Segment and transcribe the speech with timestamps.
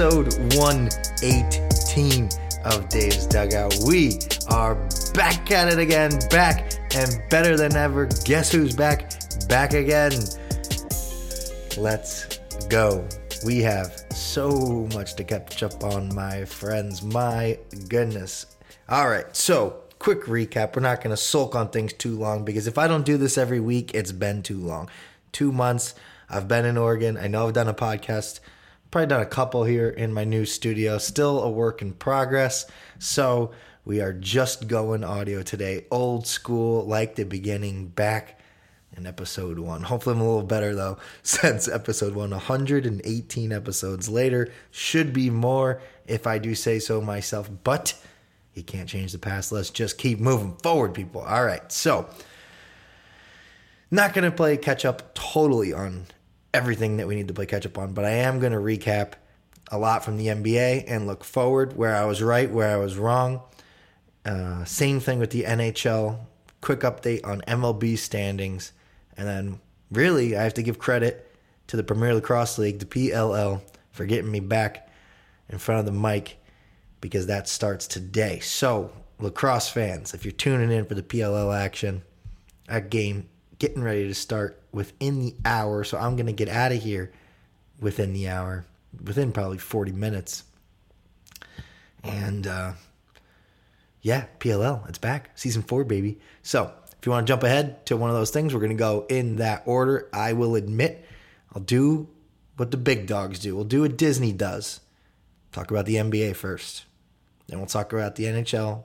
[0.00, 2.28] Episode 118
[2.64, 3.74] of Dave's Dugout.
[3.86, 4.18] We
[4.48, 4.74] are
[5.12, 8.06] back at it again, back and better than ever.
[8.24, 9.12] Guess who's back?
[9.46, 10.12] Back again.
[11.76, 12.38] Let's
[12.70, 13.06] go.
[13.44, 17.02] We have so much to catch up on, my friends.
[17.02, 17.58] My
[17.90, 18.56] goodness.
[18.88, 20.76] All right, so quick recap.
[20.76, 23.36] We're not going to sulk on things too long because if I don't do this
[23.36, 24.88] every week, it's been too long.
[25.32, 25.94] Two months.
[26.30, 27.18] I've been in Oregon.
[27.18, 28.40] I know I've done a podcast.
[28.90, 30.98] Probably done a couple here in my new studio.
[30.98, 32.66] Still a work in progress.
[32.98, 33.52] So
[33.84, 35.86] we are just going audio today.
[35.92, 38.40] Old school, like the beginning, back
[38.96, 39.82] in episode one.
[39.82, 42.30] Hopefully, I'm a little better though since episode one.
[42.30, 44.52] 118 episodes later.
[44.72, 47.48] Should be more if I do say so myself.
[47.62, 47.94] But
[48.54, 49.52] you can't change the past.
[49.52, 51.20] Let's just keep moving forward, people.
[51.20, 51.70] All right.
[51.70, 52.08] So,
[53.88, 56.06] not going to play catch up totally on
[56.52, 59.14] everything that we need to play catch up on, but I am going to recap
[59.70, 62.96] a lot from the NBA and look forward where I was right, where I was
[62.96, 63.42] wrong.
[64.24, 66.18] Uh, same thing with the NHL.
[66.60, 68.72] Quick update on MLB standings.
[69.16, 71.34] And then, really, I have to give credit
[71.68, 73.62] to the Premier Lacrosse League, the PLL,
[73.92, 74.88] for getting me back
[75.48, 76.38] in front of the mic
[77.00, 78.40] because that starts today.
[78.40, 82.02] So, lacrosse fans, if you're tuning in for the PLL action,
[82.66, 83.28] that game
[83.58, 85.84] getting ready to start within the hour.
[85.84, 87.12] So, I'm going to get out of here
[87.80, 88.64] within the hour,
[89.02, 90.44] within probably 40 minutes.
[92.02, 92.72] And uh,
[94.02, 95.30] yeah, PLL, it's back.
[95.34, 96.18] Season four, baby.
[96.42, 98.76] So, if you want to jump ahead to one of those things, we're going to
[98.76, 100.08] go in that order.
[100.12, 101.06] I will admit,
[101.54, 102.08] I'll do
[102.56, 103.56] what the big dogs do.
[103.56, 104.80] We'll do what Disney does.
[105.52, 106.84] Talk about the NBA first.
[107.46, 108.84] Then we'll talk about the NHL.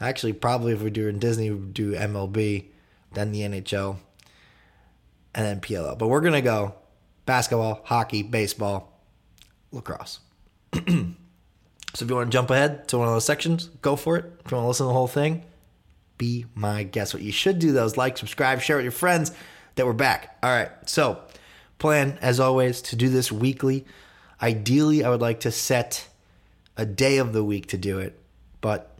[0.00, 2.64] Actually, probably if we do in Disney, we do MLB,
[3.12, 3.98] then the NHL,
[5.34, 5.98] and then PLL.
[5.98, 6.74] But we're going to go
[7.26, 9.00] basketball, hockey, baseball,
[9.72, 10.20] lacrosse.
[10.74, 14.24] so if you want to jump ahead to one of those sections, go for it.
[14.44, 15.44] If you want to listen to the whole thing,
[16.18, 17.14] be my guest.
[17.14, 19.32] What you should do though is like, subscribe, share with your friends
[19.74, 20.38] that we're back.
[20.42, 20.70] All right.
[20.86, 21.20] So,
[21.78, 23.84] plan as always to do this weekly.
[24.40, 26.08] Ideally, I would like to set
[26.76, 28.18] a day of the week to do it,
[28.60, 28.96] but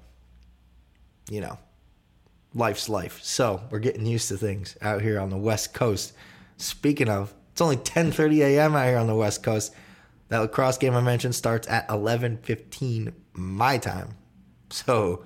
[1.31, 1.59] you know,
[2.55, 3.21] life's life.
[3.23, 6.13] So, we're getting used to things out here on the West Coast.
[6.57, 8.75] Speaking of, it's only 10:30 a.m.
[8.75, 9.75] out here on the West Coast.
[10.29, 14.17] That lacrosse game I mentioned starts at 11:15 my time.
[14.71, 15.25] So,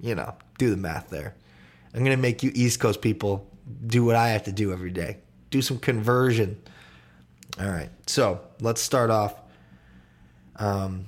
[0.00, 1.34] you know, do the math there.
[1.94, 3.50] I'm to make you East Coast people
[3.86, 5.18] do what I have to do every day.
[5.50, 6.60] Do some conversion.
[7.60, 7.90] All right.
[8.06, 9.34] So, let's start off
[10.56, 11.06] um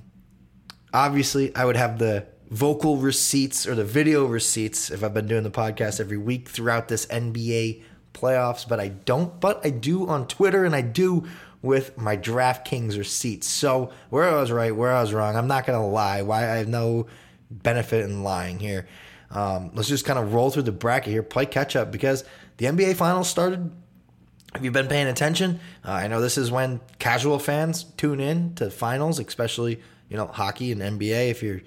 [0.92, 5.42] obviously I would have the vocal receipts or the video receipts if I've been doing
[5.42, 9.38] the podcast every week throughout this NBA playoffs, but I don't.
[9.40, 11.26] But I do on Twitter and I do
[11.62, 13.48] with my DraftKings receipts.
[13.48, 16.22] So where I was right, where I was wrong, I'm not gonna lie.
[16.22, 17.06] Why I have no
[17.50, 18.86] benefit in lying here.
[19.30, 22.24] Um, let's just kind of roll through the bracket here, play catch up because
[22.58, 23.70] the NBA Finals started.
[24.52, 25.60] Have you been paying attention?
[25.84, 30.28] Uh, I know this is when casual fans tune in to finals, especially you know
[30.28, 31.30] hockey and NBA.
[31.30, 31.60] If you're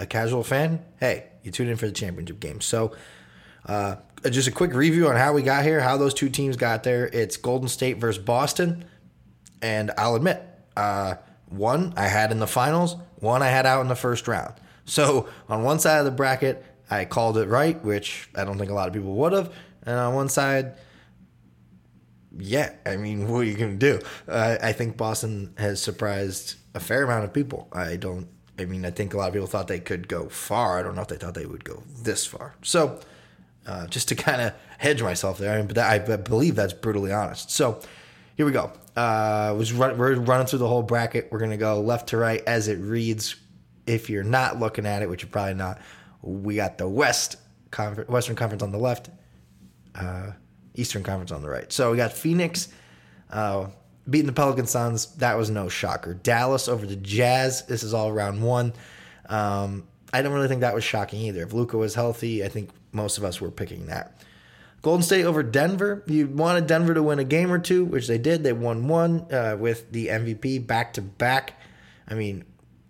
[0.00, 2.60] a casual fan, hey, you tune in for the championship game.
[2.60, 2.96] So,
[3.66, 3.96] uh,
[4.28, 7.06] just a quick review on how we got here, how those two teams got there.
[7.06, 8.84] It's Golden State versus Boston,
[9.62, 10.42] and I'll admit,
[10.76, 11.16] uh,
[11.48, 14.54] one I had in the finals, one I had out in the first round.
[14.86, 18.70] So on one side of the bracket, I called it right, which I don't think
[18.70, 19.52] a lot of people would have,
[19.82, 20.74] and on one side,
[22.38, 24.06] yeah, I mean, what are you going to do?
[24.26, 27.68] Uh, I think Boston has surprised a fair amount of people.
[27.72, 28.28] I don't.
[28.60, 30.78] I mean, I think a lot of people thought they could go far.
[30.78, 32.54] I don't know if they thought they would go this far.
[32.62, 33.00] So,
[33.66, 37.50] uh, just to kind of hedge myself there, I but I believe that's brutally honest.
[37.50, 37.80] So,
[38.36, 38.72] here we go.
[38.96, 41.28] Uh, was run, we're running through the whole bracket.
[41.30, 43.36] We're gonna go left to right as it reads.
[43.86, 45.80] If you're not looking at it, which you're probably not,
[46.22, 47.36] we got the West
[47.70, 49.10] Conference, Western Conference on the left,
[49.94, 50.32] uh,
[50.74, 51.72] Eastern Conference on the right.
[51.72, 52.68] So we got Phoenix
[53.30, 53.66] uh,
[54.08, 55.06] beating the Pelican Suns.
[55.16, 56.14] That was no shocker.
[56.14, 57.66] Dallas over the Jazz.
[57.66, 58.72] This is all round one.
[59.28, 61.42] Um, I don't really think that was shocking either.
[61.42, 64.20] If Luka was healthy, I think most of us were picking that.
[64.82, 66.02] Golden State over Denver.
[66.06, 68.42] You wanted Denver to win a game or two, which they did.
[68.42, 71.60] They won one uh, with the MVP back to back.
[72.08, 72.44] I mean,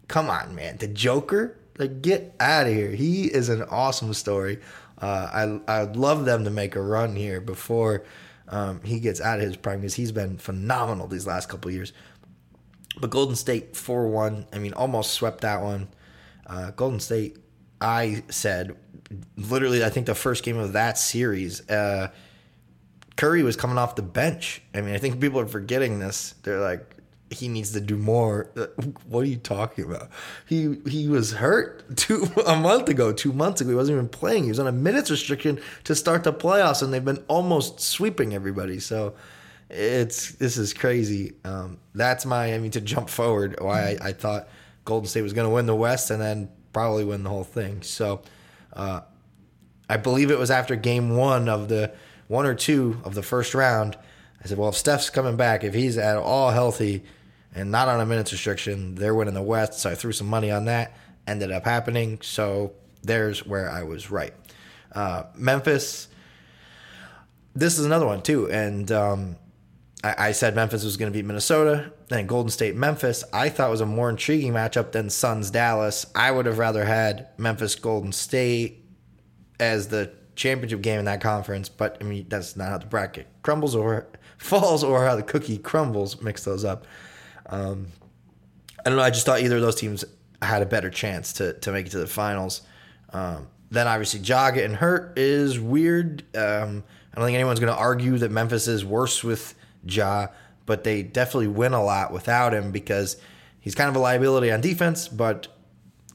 [0.08, 0.76] come on, man.
[0.78, 2.90] The Joker, like, get out of here.
[2.92, 4.60] He is an awesome story.
[5.00, 8.04] Uh, I I'd love them to make a run here before
[8.50, 11.92] um, he gets out of his prime because he's been phenomenal these last couple years.
[13.00, 14.46] But Golden State four one.
[14.52, 15.88] I mean, almost swept that one.
[16.46, 17.38] Uh, Golden State,
[17.80, 18.76] I said,
[19.36, 21.68] literally, I think the first game of that series.
[21.70, 22.10] Uh,
[23.16, 24.60] Curry was coming off the bench.
[24.74, 26.34] I mean, I think people are forgetting this.
[26.42, 26.96] They're like,
[27.30, 28.50] he needs to do more.
[29.06, 30.10] What are you talking about?
[30.46, 33.70] He he was hurt two a month ago, two months ago.
[33.70, 34.44] He wasn't even playing.
[34.44, 38.34] He was on a minutes restriction to start the playoffs, and they've been almost sweeping
[38.34, 38.80] everybody.
[38.80, 39.14] So
[39.68, 41.34] it's this is crazy.
[41.44, 43.56] Um, that's my I mean to jump forward.
[43.60, 44.48] Why I, I thought
[44.84, 47.82] Golden State was going to win the West and then probably win the whole thing.
[47.82, 48.22] So
[48.72, 49.02] uh,
[49.88, 51.92] I believe it was after Game One of the
[52.26, 53.96] one or two of the first round.
[54.42, 57.04] I said, well, if Steph's coming back, if he's at all healthy
[57.54, 59.74] and not on a minutes restriction, they're winning the West.
[59.74, 60.96] So I threw some money on that.
[61.26, 62.18] Ended up happening.
[62.22, 64.34] So there's where I was right.
[64.92, 66.08] Uh, Memphis.
[67.54, 69.36] This is another one too, and um,
[70.04, 71.92] I, I, said Memphis was going to beat Minnesota.
[72.08, 73.24] Then Golden State Memphis.
[73.32, 76.06] I thought was a more intriguing matchup than Suns Dallas.
[76.14, 78.84] I would have rather had Memphis Golden State
[79.58, 83.26] as the championship game in that conference, but I mean that's not how the bracket
[83.42, 84.06] crumbles or
[84.38, 86.22] falls or how the cookie crumbles.
[86.22, 86.86] Mix those up.
[87.50, 87.88] Um,
[88.78, 89.02] I don't know.
[89.02, 90.04] I just thought either of those teams
[90.40, 92.62] had a better chance to to make it to the finals.
[93.12, 96.22] Um, then obviously Ja getting hurt is weird.
[96.36, 96.82] Um,
[97.12, 99.54] I don't think anyone's going to argue that Memphis is worse with
[99.84, 100.28] Ja,
[100.66, 103.16] but they definitely win a lot without him because
[103.60, 105.08] he's kind of a liability on defense.
[105.08, 105.48] But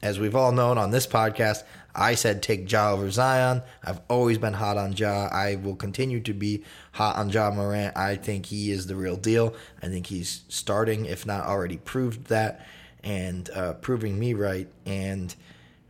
[0.02, 1.62] as we've all known on this podcast,
[1.96, 3.62] I said take Ja over Zion.
[3.82, 5.28] I've always been hot on Ja.
[5.32, 6.62] I will continue to be
[6.92, 7.96] hot on Ja Morant.
[7.96, 9.54] I think he is the real deal.
[9.82, 12.66] I think he's starting, if not already proved that,
[13.02, 14.68] and uh, proving me right.
[14.84, 15.34] And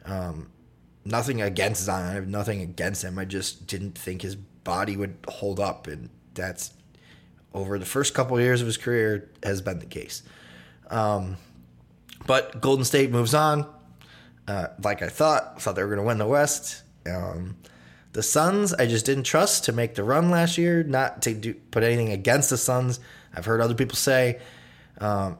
[0.04, 0.50] um,
[1.04, 2.06] nothing against Zion.
[2.06, 3.18] I have nothing against him.
[3.18, 6.72] I just didn't think his body would hold up, and that's
[7.52, 10.22] over the first couple of years of his career has been the case.
[10.88, 11.36] Um,
[12.26, 13.66] but Golden State moves on.
[14.48, 16.82] Uh, like I thought, thought they were going to win the West.
[17.06, 17.56] Um,
[18.12, 20.82] the Suns, I just didn't trust to make the run last year.
[20.82, 23.00] Not to do, put anything against the Suns.
[23.34, 24.40] I've heard other people say,
[24.98, 25.38] um,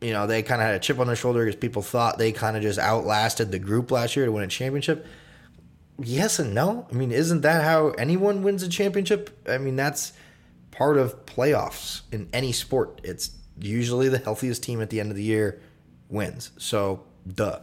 [0.00, 2.32] you know, they kind of had a chip on their shoulder because people thought they
[2.32, 5.06] kind of just outlasted the group last year to win a championship.
[6.02, 6.86] Yes and no.
[6.90, 9.46] I mean, isn't that how anyone wins a championship?
[9.46, 10.14] I mean, that's
[10.70, 13.02] part of playoffs in any sport.
[13.04, 15.60] It's usually the healthiest team at the end of the year
[16.08, 16.52] wins.
[16.56, 17.60] So, duh.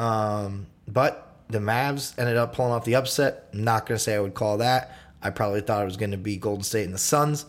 [0.00, 3.52] Um, but the Mavs ended up pulling off the upset.
[3.54, 4.96] Not going to say I would call that.
[5.22, 7.44] I probably thought it was going to be Golden State and the Suns,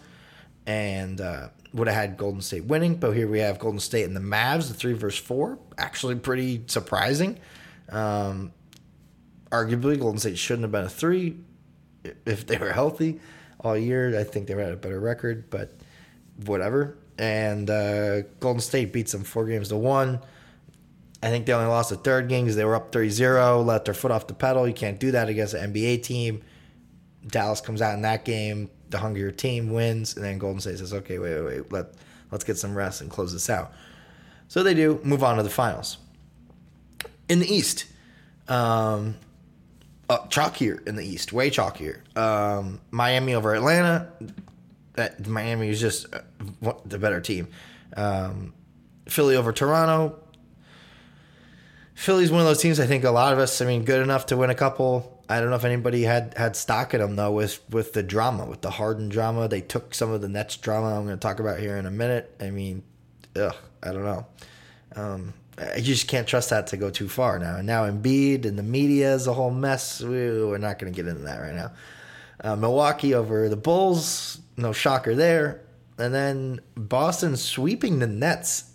[0.68, 2.96] and uh, would have had Golden State winning.
[2.96, 5.60] But here we have Golden State and the Mavs, the three versus four.
[5.78, 7.40] Actually, pretty surprising.
[7.90, 8.52] Um,
[9.50, 11.38] arguably, Golden State shouldn't have been a three
[12.26, 13.22] if they were healthy
[13.62, 14.20] all year.
[14.20, 15.72] I think they had a better record, but
[16.46, 16.98] whatever.
[17.18, 20.20] And uh, Golden State beats them four games to one.
[21.24, 23.94] I think they only lost the third game because they were up 3-0, let their
[23.94, 24.68] foot off the pedal.
[24.68, 26.42] You can't do that against an NBA team.
[27.28, 30.94] Dallas comes out in that game, the hungrier team wins, and then Golden State says,
[30.94, 31.94] "Okay, wait, wait, wait, let
[32.32, 33.72] let's get some rest and close this out."
[34.48, 35.98] So they do move on to the finals.
[37.30, 37.86] In the East,
[38.48, 39.16] um,
[40.10, 42.00] uh, chalkier in the East, way chalkier.
[42.18, 44.12] Um, Miami over Atlanta.
[44.96, 47.48] That Miami is just uh, the better team.
[47.96, 48.54] Um,
[49.08, 50.20] Philly over Toronto.
[51.94, 52.80] Philly's one of those teams.
[52.80, 53.62] I think a lot of us.
[53.62, 55.24] I mean, good enough to win a couple.
[55.30, 57.32] I don't know if anybody had had stock in them though.
[57.32, 60.98] With with the drama, with the Harden drama, they took some of the Nets drama.
[60.98, 62.36] I'm going to talk about here in a minute.
[62.40, 62.84] I mean,
[63.36, 64.26] ugh, I don't know.
[64.96, 65.34] Um,
[65.76, 67.58] you just can't trust that to go too far now.
[67.58, 70.02] And now Embiid and the media is a whole mess.
[70.02, 71.72] We're not going to get into that right now.
[72.44, 75.62] Uh, Milwaukee over the Bulls, no shocker there.
[75.98, 78.71] And then Boston sweeping the Nets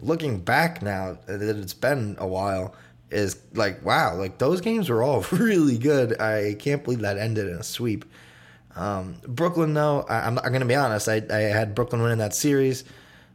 [0.00, 2.74] looking back now that it's been a while
[3.10, 6.20] is like wow like those games were all really good.
[6.20, 8.04] I can't believe that ended in a sweep.
[8.76, 11.08] Um, brooklyn though I, am gonna be honest.
[11.08, 12.84] I, I had brooklyn winning that series.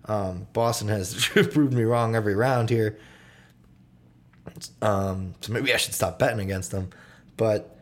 [0.06, 2.98] Um, boston has proved me wrong every round here.
[4.82, 6.89] Um, so maybe i should stop betting against them.
[7.38, 7.75] But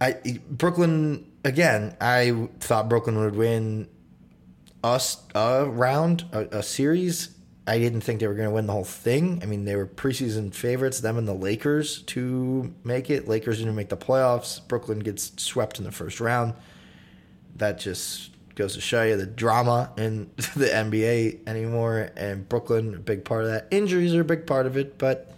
[0.00, 0.16] i
[0.50, 3.88] brooklyn again i thought brooklyn would win
[4.82, 7.30] us a round, a, a series.
[7.66, 9.40] I didn't think they were going to win the whole thing.
[9.42, 13.28] I mean, they were preseason favorites, them and the Lakers to make it.
[13.28, 14.66] Lakers didn't make the playoffs.
[14.66, 16.54] Brooklyn gets swept in the first round.
[17.56, 22.10] That just goes to show you the drama in the NBA anymore.
[22.16, 23.68] And Brooklyn, a big part of that.
[23.70, 25.32] Injuries are a big part of it, but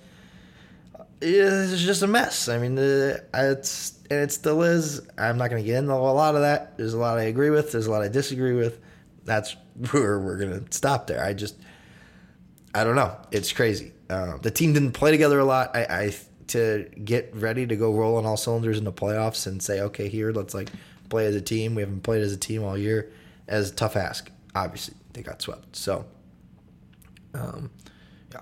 [0.98, 2.48] uh, it's just a mess.
[2.48, 5.02] I mean, it's and it still is.
[5.18, 6.78] I'm not going to get into a lot of that.
[6.78, 7.72] There's a lot I agree with.
[7.72, 8.80] There's a lot I disagree with
[9.24, 9.56] that's
[9.90, 11.22] where we're gonna stop there.
[11.22, 11.56] I just,
[12.74, 13.16] I don't know.
[13.30, 13.92] It's crazy.
[14.10, 15.74] Uh, the team didn't play together a lot.
[15.74, 16.14] I, I
[16.48, 20.08] to get ready to go roll on all cylinders in the playoffs and say, okay,
[20.08, 20.68] here, let's like
[21.08, 21.74] play as a team.
[21.74, 23.12] We haven't played as a team all year.
[23.46, 24.30] As a tough ask.
[24.54, 25.76] Obviously, they got swept.
[25.76, 26.06] So,
[27.34, 27.70] um,
[28.32, 28.40] yeah.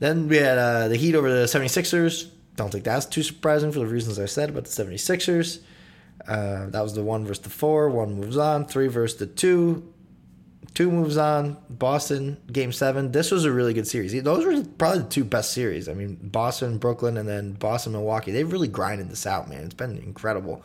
[0.00, 2.30] Then we had uh, the Heat over the 76ers.
[2.56, 5.60] Don't think that's too surprising for the reasons I said about the 76ers.
[6.26, 7.90] Uh, that was the one versus the four.
[7.90, 8.66] One moves on.
[8.66, 9.92] Three versus the two.
[10.74, 11.56] Two moves on.
[11.68, 13.12] Boston game seven.
[13.12, 14.20] This was a really good series.
[14.22, 15.88] Those were probably the two best series.
[15.88, 18.32] I mean, Boston, Brooklyn, and then Boston, Milwaukee.
[18.32, 19.64] They've really grinded this out, man.
[19.64, 20.64] It's been incredible.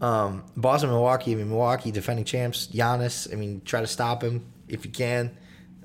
[0.00, 1.32] Um, Boston, Milwaukee.
[1.32, 2.68] I mean, Milwaukee defending champs.
[2.68, 3.32] Giannis.
[3.32, 5.36] I mean, try to stop him if you can,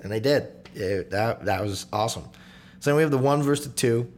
[0.02, 0.48] and they did.
[0.74, 2.24] It, that that was awesome.
[2.80, 4.12] So then we have the one versus the two,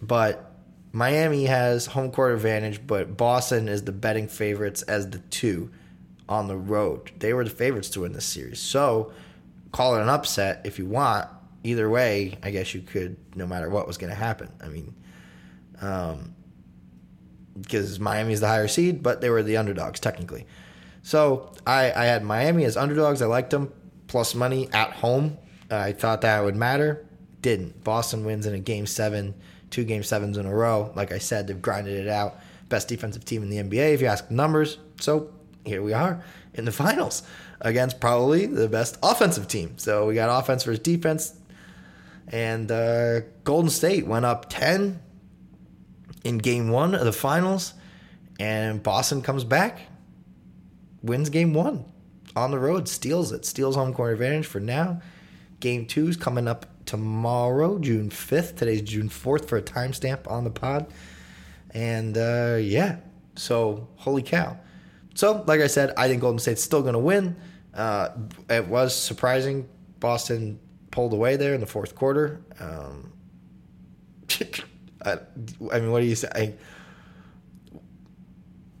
[0.00, 0.49] but
[0.92, 5.70] Miami has home court advantage, but Boston is the betting favorites as the two
[6.28, 7.12] on the road.
[7.18, 8.60] They were the favorites to win this series.
[8.60, 9.12] So
[9.72, 11.28] call it an upset if you want.
[11.62, 14.50] Either way, I guess you could, no matter what was going to happen.
[14.62, 14.94] I mean,
[15.80, 16.34] um,
[17.60, 20.46] because Miami is the higher seed, but they were the underdogs technically.
[21.02, 23.22] So I, I had Miami as underdogs.
[23.22, 23.72] I liked them
[24.06, 25.38] plus money at home.
[25.70, 27.06] I thought that would matter.
[27.42, 27.84] Didn't.
[27.84, 29.34] Boston wins in a game seven
[29.70, 30.92] two game sevens in a row.
[30.94, 32.38] Like I said, they've grinded it out.
[32.68, 34.78] Best defensive team in the NBA, if you ask numbers.
[35.00, 35.32] So
[35.64, 36.22] here we are
[36.54, 37.22] in the finals
[37.60, 39.78] against probably the best offensive team.
[39.78, 41.34] So we got offense versus defense.
[42.28, 45.00] And uh, Golden State went up 10
[46.24, 47.74] in game one of the finals.
[48.38, 49.80] And Boston comes back,
[51.02, 51.84] wins game one
[52.34, 55.02] on the road, steals it, steals home court advantage for now.
[55.58, 58.56] Game two is coming up tomorrow, June 5th.
[58.56, 60.92] Today's June 4th for a timestamp on the pod.
[61.72, 62.96] And uh, yeah,
[63.36, 64.58] so holy cow.
[65.14, 67.36] So, like I said, I think Golden State's still going to win.
[67.72, 68.08] Uh,
[68.48, 69.68] it was surprising.
[70.00, 70.58] Boston
[70.90, 72.42] pulled away there in the fourth quarter.
[72.58, 73.12] Um,
[75.04, 75.18] I,
[75.72, 76.28] I, mean, what do you say?
[76.34, 76.54] I,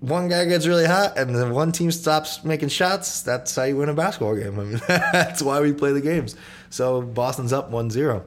[0.00, 3.76] one guy gets really hot and then one team stops making shots, that's how you
[3.76, 4.58] win a basketball game.
[4.60, 6.36] I mean, that's why we play the games.
[6.70, 8.24] So Boston's up 1 0.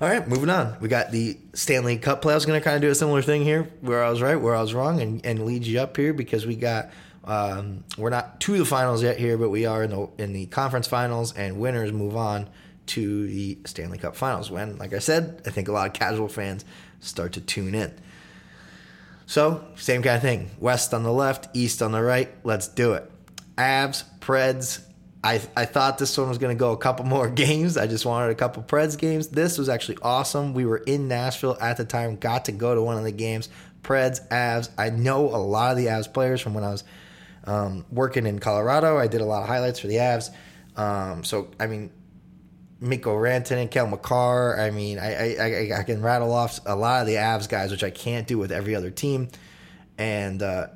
[0.00, 0.76] All right, moving on.
[0.80, 2.46] We got the Stanley Cup playoffs.
[2.46, 4.62] Going to kind of do a similar thing here, where I was right, where I
[4.62, 6.90] was wrong, and, and lead you up here because we got
[7.24, 10.46] um, we're not to the finals yet here, but we are in the in the
[10.46, 12.48] conference finals, and winners move on
[12.86, 14.50] to the Stanley Cup finals.
[14.50, 16.64] When, like I said, I think a lot of casual fans
[17.00, 17.92] start to tune in.
[19.30, 20.50] So, same kind of thing.
[20.58, 22.28] West on the left, East on the right.
[22.42, 23.08] Let's do it.
[23.56, 24.84] Avs, Preds.
[25.22, 27.76] I, I thought this one was going to go a couple more games.
[27.76, 29.28] I just wanted a couple Preds games.
[29.28, 30.52] This was actually awesome.
[30.52, 33.48] We were in Nashville at the time, got to go to one of the games.
[33.82, 34.68] Preds, Avs.
[34.76, 36.82] I know a lot of the Avs players from when I was
[37.44, 38.98] um, working in Colorado.
[38.98, 40.30] I did a lot of highlights for the Avs.
[40.76, 41.92] Um, so, I mean,
[42.80, 44.58] Mikko Rantanen, Cale Makar.
[44.58, 47.84] I mean, I, I, I can rattle off a lot of the Avs guys, which
[47.84, 49.28] I can't do with every other team.
[49.98, 50.68] And uh,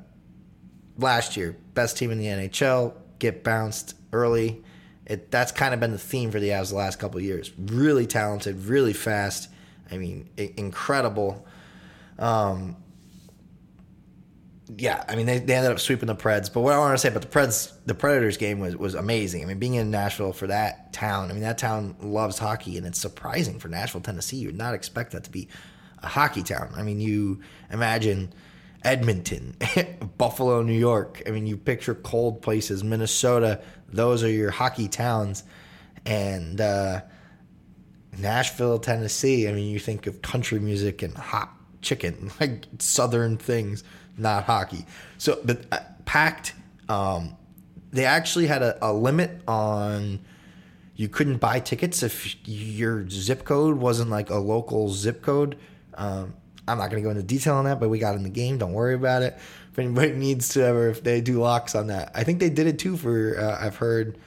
[0.97, 4.63] last year, best team in the NHL, get bounced early.
[5.05, 7.51] It that's kind of been the theme for the Avs the last couple years.
[7.57, 9.49] Really talented, really fast.
[9.91, 11.45] I mean, incredible.
[12.17, 12.77] Um,
[14.77, 16.51] yeah, I mean they, they ended up sweeping the Preds.
[16.51, 19.43] But what I want to say about the Preds, the Predators game was was amazing.
[19.43, 22.85] I mean, being in Nashville for that town, I mean that town loves hockey, and
[22.85, 24.37] it's surprising for Nashville, Tennessee.
[24.37, 25.47] You would not expect that to be
[26.01, 26.71] a hockey town.
[26.75, 28.33] I mean, you imagine
[28.83, 29.55] Edmonton,
[30.17, 31.21] Buffalo, New York.
[31.27, 33.61] I mean, you picture cold places, Minnesota.
[33.89, 35.43] Those are your hockey towns,
[36.07, 37.01] and uh,
[38.17, 39.47] Nashville, Tennessee.
[39.47, 41.51] I mean, you think of country music and hot
[41.83, 43.83] chicken, like southern things
[44.17, 44.85] not hockey.
[45.17, 46.53] So, but uh, packed.
[46.89, 47.35] Um,
[47.91, 50.19] they actually had a, a, limit on
[50.95, 55.57] you couldn't buy tickets if your zip code wasn't like a local zip code.
[55.95, 56.33] Um,
[56.67, 58.57] I'm not going to go into detail on that, but we got in the game.
[58.57, 59.37] Don't worry about it.
[59.71, 62.67] If anybody needs to ever, if they do locks on that, I think they did
[62.67, 64.17] it too for, uh, I've heard,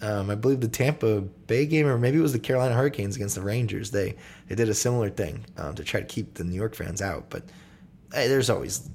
[0.00, 3.34] um, I believe the Tampa Bay game, or maybe it was the Carolina Hurricanes against
[3.34, 3.90] the Rangers.
[3.90, 7.02] They, they did a similar thing um, to try to keep the New York fans
[7.02, 7.30] out.
[7.30, 7.42] But
[8.12, 8.88] hey, there's always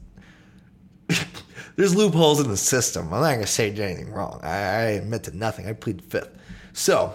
[1.75, 3.13] there's loopholes in the system.
[3.13, 4.39] I'm not going to say anything wrong.
[4.43, 5.67] I, I admit to nothing.
[5.67, 6.37] I plead fifth.
[6.73, 7.13] So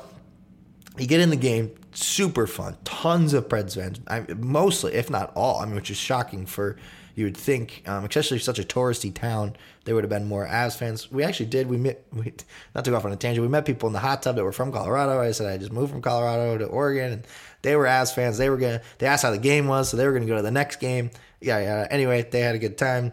[0.99, 2.77] you get in the game, super fun.
[2.85, 4.01] Tons of Preds fans.
[4.09, 5.61] I, mostly, if not all.
[5.61, 6.77] I mean, which is shocking for
[7.19, 10.77] you would think, um, especially such a touristy town, there would have been more Avs
[10.77, 11.11] fans.
[11.11, 11.67] We actually did.
[11.67, 12.33] We met, we,
[12.77, 14.45] not to go off on a tangent, we met people in the hot tub that
[14.45, 15.21] were from Colorado.
[15.21, 17.27] I said I just moved from Colorado to Oregon, and
[17.63, 18.39] they were Avs fans.
[18.39, 18.83] They were gonna.
[18.99, 21.11] They asked how the game was, so they were gonna go to the next game.
[21.41, 21.89] Yeah, yeah.
[21.91, 23.13] Anyway, they had a good time.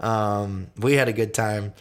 [0.00, 1.74] Um, we had a good time.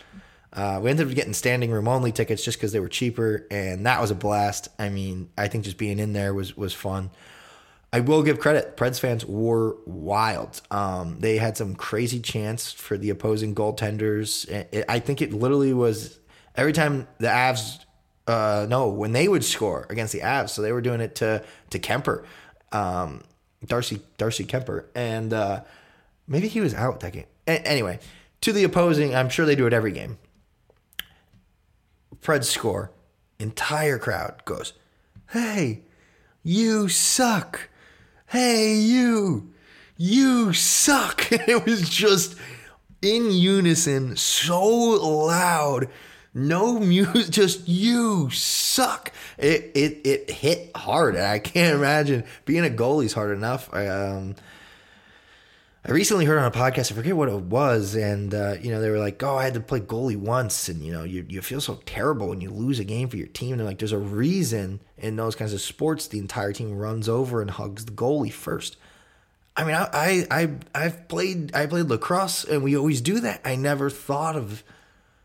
[0.53, 3.86] Uh, we ended up getting standing room only tickets just because they were cheaper, and
[3.86, 4.69] that was a blast.
[4.79, 7.12] I mean, I think just being in there was was fun.
[7.91, 8.77] I will give credit.
[8.77, 10.62] Preds fans were wild.
[10.72, 14.50] Um, they had some crazy chants for the opposing goaltenders.
[14.50, 16.19] It, I think it literally was
[16.55, 17.79] every time the Avs.
[18.27, 21.43] Uh, no, when they would score against the Avs, so they were doing it to
[21.69, 22.25] to Kuemper,
[22.72, 23.24] um,
[23.65, 25.63] Darcy Darcy Kuemper, and uh,
[26.27, 27.25] maybe he was out that game.
[27.48, 28.00] A- anyway,
[28.42, 30.18] to the opposing, I'm sure they do it every game.
[32.22, 32.92] Preds score,
[33.40, 34.74] entire crowd goes,
[35.32, 35.82] "Hey,
[36.44, 37.70] you suck!
[38.28, 39.54] Hey, you,
[39.98, 42.36] you suck!" it was just
[43.02, 45.88] in unison, so loud.
[46.34, 49.12] No music, just you suck.
[49.38, 51.16] It it it hit hard.
[51.16, 53.74] I can't imagine being a goalie's hard enough.
[53.74, 54.36] Um,
[55.88, 58.82] I recently heard on a podcast, I forget what it was, and uh, you know
[58.82, 61.44] they were like, "Oh, I had to play goalie once, and you know you you
[61.44, 63.92] feel so terrible when you lose a game for your team." And they're like, "There's
[63.92, 67.92] a reason in those kinds of sports the entire team runs over and hugs the
[67.92, 68.77] goalie first.
[69.56, 73.42] I mean, I I, I I've played I played lacrosse, and we always do that.
[73.46, 74.63] I never thought of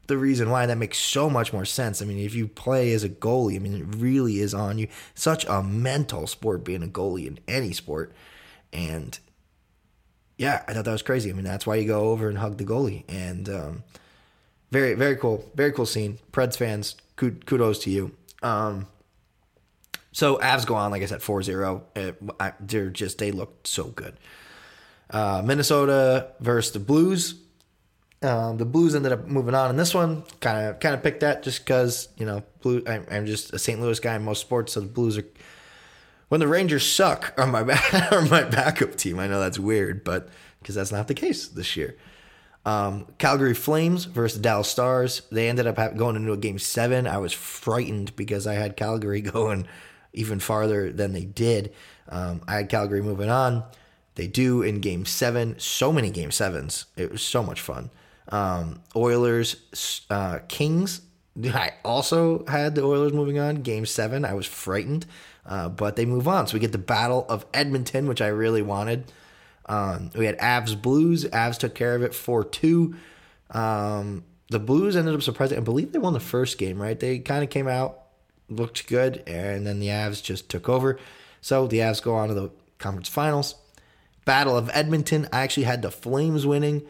[0.09, 2.02] the reason why that makes so much more sense.
[2.02, 4.88] I mean, if you play as a goalie, I mean, it really is on you.
[5.14, 8.12] Such a mental sport being a goalie in any sport,
[8.75, 9.19] and
[10.40, 11.28] yeah, I thought that was crazy.
[11.28, 13.04] I mean, that's why you go over and hug the goalie.
[13.11, 13.85] And um,
[14.70, 15.44] very, very cool.
[15.54, 16.18] Very cool scene.
[16.32, 18.12] Preds fans, kudos to you.
[18.42, 18.87] Um,
[20.12, 21.85] so Avs go on, like I said, 4 0.
[22.59, 24.16] They're just, they looked so good.
[25.11, 27.35] Uh, Minnesota versus the Blues.
[28.23, 30.22] Um, the Blues ended up moving on in this one.
[30.40, 32.83] Kind of, kind of picked that just because you know, blue.
[32.87, 33.79] I, I'm just a St.
[33.79, 35.26] Louis guy in most sports, so the Blues are
[36.31, 37.61] when the Rangers suck are my
[38.12, 39.19] are my backup team.
[39.19, 40.29] I know that's weird, but
[40.61, 41.97] because that's not the case this year.
[42.64, 45.23] Um, Calgary Flames versus Dallas Stars.
[45.33, 47.07] They ended up going into a game seven.
[47.07, 49.66] I was frightened because I had Calgary going
[50.12, 51.73] even farther than they did.
[52.09, 53.64] Um, I had Calgary moving on.
[54.14, 55.59] They do in game seven.
[55.59, 56.87] So many game sevens.
[56.97, 57.90] It was so much fun.
[58.29, 61.01] Um, Oilers, uh, Kings.
[61.45, 63.62] I also had the Oilers moving on.
[63.62, 64.25] Game seven.
[64.25, 65.07] I was frightened.
[65.47, 66.47] Uh, but they move on.
[66.47, 69.11] So we get the Battle of Edmonton, which I really wanted.
[69.66, 71.25] Um, we had Avs Blues.
[71.25, 72.95] Avs took care of it 4 2.
[73.51, 75.59] Um, the Blues ended up surprising.
[75.59, 76.99] I believe they won the first game, right?
[76.99, 78.01] They kind of came out,
[78.49, 80.99] looked good, and then the Avs just took over.
[81.40, 83.55] So the Avs go on to the conference finals.
[84.25, 85.29] Battle of Edmonton.
[85.33, 86.83] I actually had the Flames winning.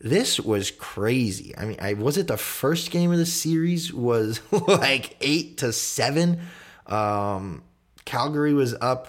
[0.00, 1.54] This was crazy.
[1.58, 5.72] I mean, I was it the first game of the series was like eight to
[5.72, 6.40] seven.
[6.86, 7.62] Um,
[8.06, 9.08] Calgary was up,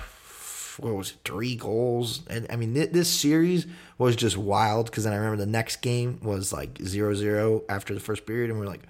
[0.77, 2.23] what was it, three goals?
[2.30, 6.19] And I mean, this series was just wild because then I remember the next game
[6.21, 8.84] was like 0 0 after the first period, and we're like,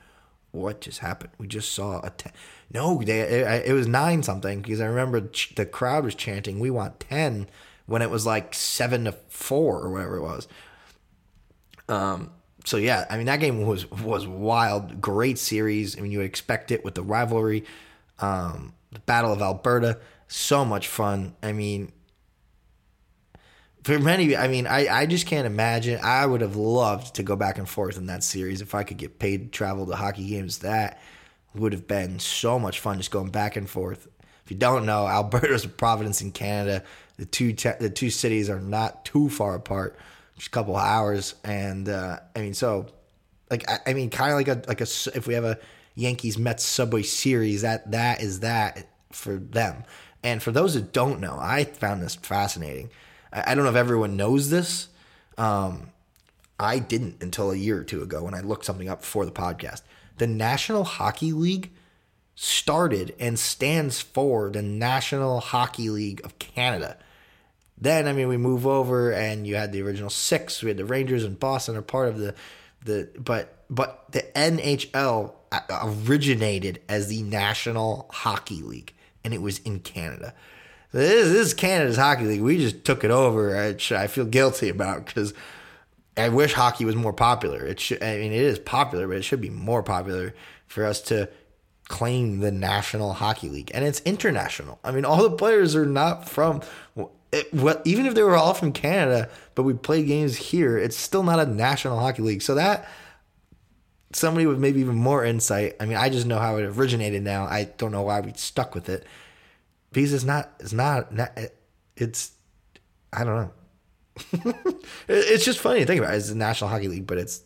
[0.51, 1.31] what just happened?
[1.37, 2.33] We just saw a ten.
[2.73, 6.69] No, they, it, it was nine something because I remember the crowd was chanting, "We
[6.69, 7.47] want ten
[7.85, 10.47] when it was like seven to four or whatever it was.
[11.91, 12.31] Um.
[12.65, 15.01] So yeah, I mean that game was was wild.
[15.01, 15.97] Great series.
[15.97, 17.65] I mean you would expect it with the rivalry.
[18.19, 21.35] Um, the Battle of Alberta, so much fun.
[21.41, 21.91] I mean,
[23.83, 25.99] for many, I mean, I, I just can't imagine.
[26.03, 28.97] I would have loved to go back and forth in that series if I could
[28.97, 30.59] get paid to travel to hockey games.
[30.59, 30.99] That
[31.55, 34.07] would have been so much fun just going back and forth.
[34.45, 36.83] If you don't know, Alberta's a Providence in Canada.
[37.17, 39.97] The two te- the two cities are not too far apart,
[40.47, 41.35] a couple hours.
[41.43, 42.87] And uh, I mean, so
[43.49, 45.59] like I, I mean, kind of like a like a if we have a
[45.95, 47.61] Yankees Mets Subway Series.
[47.61, 49.83] That that is that for them.
[50.23, 52.89] And for those that don't know, I found this fascinating.
[53.33, 54.87] I, I don't know if everyone knows this.
[55.37, 55.89] Um,
[56.59, 59.31] I didn't until a year or two ago when I looked something up for the
[59.31, 59.81] podcast.
[60.17, 61.71] The National Hockey League
[62.35, 66.97] started and stands for the National Hockey League of Canada.
[67.81, 70.61] Then, I mean, we move over and you had the original six.
[70.61, 72.35] We had the Rangers and Boston are part of the
[72.83, 75.33] the but but the NHL
[75.69, 80.33] originated as the National Hockey League, and it was in Canada.
[80.91, 82.41] This, this is Canada's hockey league.
[82.41, 83.57] We just took it over.
[83.57, 85.33] I, I feel guilty about because
[86.17, 87.65] I wish hockey was more popular.
[87.65, 88.03] It should.
[88.03, 90.35] I mean, it is popular, but it should be more popular
[90.67, 91.29] for us to
[91.87, 94.79] claim the National Hockey League, and it's international.
[94.83, 96.61] I mean, all the players are not from.
[97.31, 100.97] It, what even if they were all from Canada, but we play games here, it's
[100.97, 102.41] still not a National Hockey League.
[102.41, 102.87] So that
[104.13, 105.75] somebody with maybe even more insight.
[105.79, 107.45] I mean, I just know how it originated now.
[107.45, 109.05] I don't know why we stuck with it
[109.91, 110.51] because it's not.
[110.59, 111.11] It's not.
[111.95, 112.31] it's.
[113.13, 114.53] I don't know.
[115.07, 116.13] it's just funny to think about.
[116.13, 116.17] It.
[116.17, 117.43] It's the National Hockey League, but it's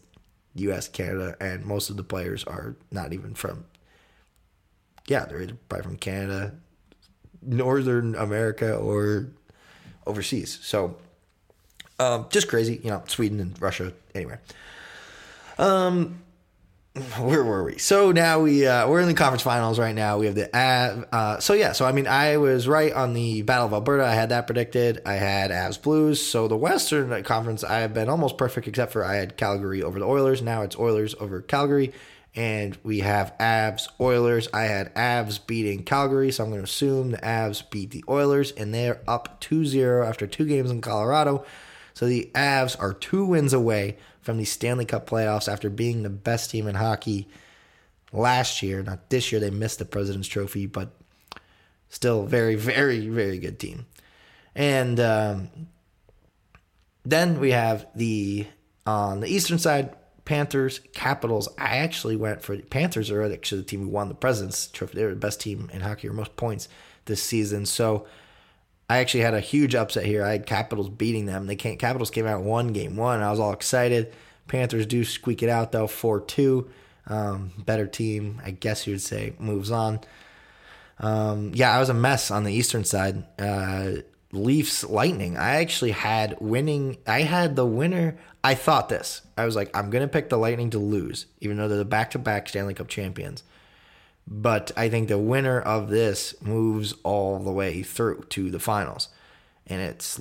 [0.56, 3.66] U.S., Canada, and most of the players are not even from.
[5.08, 6.56] Yeah, they're either probably from Canada,
[7.42, 9.30] Northern America, or
[10.06, 10.60] overseas.
[10.62, 10.98] So
[12.00, 13.94] um, just crazy, you know, Sweden and Russia.
[14.14, 14.38] Anyway,
[15.58, 16.22] um,
[17.20, 17.78] where were we?
[17.78, 20.18] So now we uh, we're in the conference finals right now.
[20.18, 20.56] We have the.
[20.56, 24.06] Uh, so yeah, so I mean, I was right on the Battle of Alberta.
[24.06, 25.02] I had that predicted.
[25.06, 26.26] I had Avs Blues.
[26.26, 30.00] So the Western Conference, I have been almost perfect, except for I had Calgary over
[30.00, 30.42] the Oilers.
[30.42, 31.92] Now it's Oilers over Calgary,
[32.36, 34.50] and we have Avs Oilers.
[34.54, 38.52] I had Avs beating Calgary, so I'm going to assume the Avs beat the Oilers,
[38.52, 41.46] and they're up 2-0 after two games in Colorado.
[41.94, 46.10] So the Avs are two wins away from the Stanley Cup playoffs after being the
[46.10, 47.28] best team in hockey
[48.12, 48.84] last year.
[48.84, 50.90] Not this year, they missed the President's Trophy, but
[51.88, 53.86] still very, very, very good team.
[54.56, 55.50] And um,
[57.06, 58.48] then we have the
[58.86, 59.96] on the eastern side
[60.26, 61.48] Panthers, Capitals.
[61.58, 64.98] I actually went for Panthers are actually the team who won the President's Trophy.
[64.98, 66.68] They're the best team in hockey or most points
[67.06, 67.66] this season.
[67.66, 68.08] So
[68.90, 70.24] I actually had a huge upset here.
[70.24, 71.46] I had Capitals beating them.
[71.46, 71.80] They can't.
[71.80, 73.22] Capitals came out one game one.
[73.22, 74.14] I was all excited.
[74.48, 76.70] Panthers do squeak it out though, four two.
[77.08, 80.00] Um, better team, I guess you would say, moves on.
[81.00, 83.24] Um, yeah, I was a mess on the Eastern side.
[83.38, 84.02] Uh,
[84.36, 85.38] Leafs Lightning.
[85.38, 86.98] I actually had winning.
[87.08, 88.18] I had the winner.
[88.44, 89.22] I thought this.
[89.38, 92.12] I was like, I'm gonna pick the Lightning to lose, even though they're the back
[92.12, 93.44] to back Stanley Cup champions.
[94.28, 99.10] But I think the winner of this moves all the way through to the finals.
[99.68, 100.20] And it's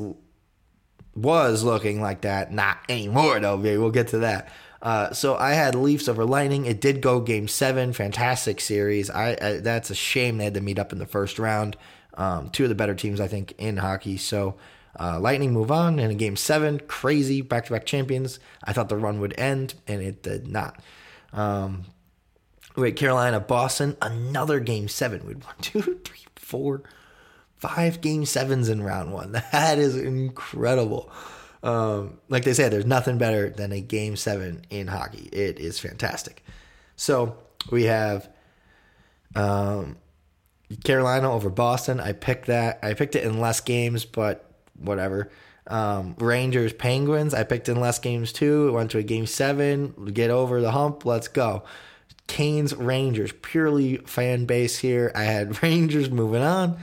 [1.15, 2.53] was looking like that.
[2.53, 3.57] Not anymore though.
[3.57, 4.49] We'll get to that.
[4.83, 6.67] Uh, so I had Leafs over Lightning.
[6.67, 7.95] It did go Game Seven.
[7.95, 9.09] Fantastic series.
[9.09, 11.77] I, I that's a shame they had to meet up in the first round.
[12.17, 14.17] Um, two of the better teams I think in hockey.
[14.17, 14.57] So
[14.99, 16.81] uh, Lightning move on in a Game Seven.
[16.81, 18.39] Crazy back to back champions.
[18.63, 20.81] I thought the run would end, and it did not.
[21.33, 21.85] Um,
[22.77, 25.25] Wait, Carolina, Boston, another game seven.
[25.27, 26.83] We'd won two, three, four,
[27.57, 29.33] five game sevens in round one.
[29.53, 31.11] That is incredible.
[31.63, 35.29] Um, like they say, there's nothing better than a game seven in hockey.
[35.33, 36.45] It is fantastic.
[36.97, 37.39] So
[37.71, 38.29] we have
[39.37, 39.97] um,
[40.85, 42.01] Carolina over Boston.
[42.01, 42.79] I picked that.
[42.83, 45.31] I picked it in less games, but whatever.
[45.67, 47.35] Um, Rangers Penguins.
[47.35, 48.69] I picked in less games too.
[48.69, 50.13] It went to a game seven.
[50.13, 51.05] Get over the hump.
[51.05, 51.65] Let's go.
[52.27, 55.13] Canes Rangers, purely fan base here.
[55.15, 56.79] I had Rangers moving on.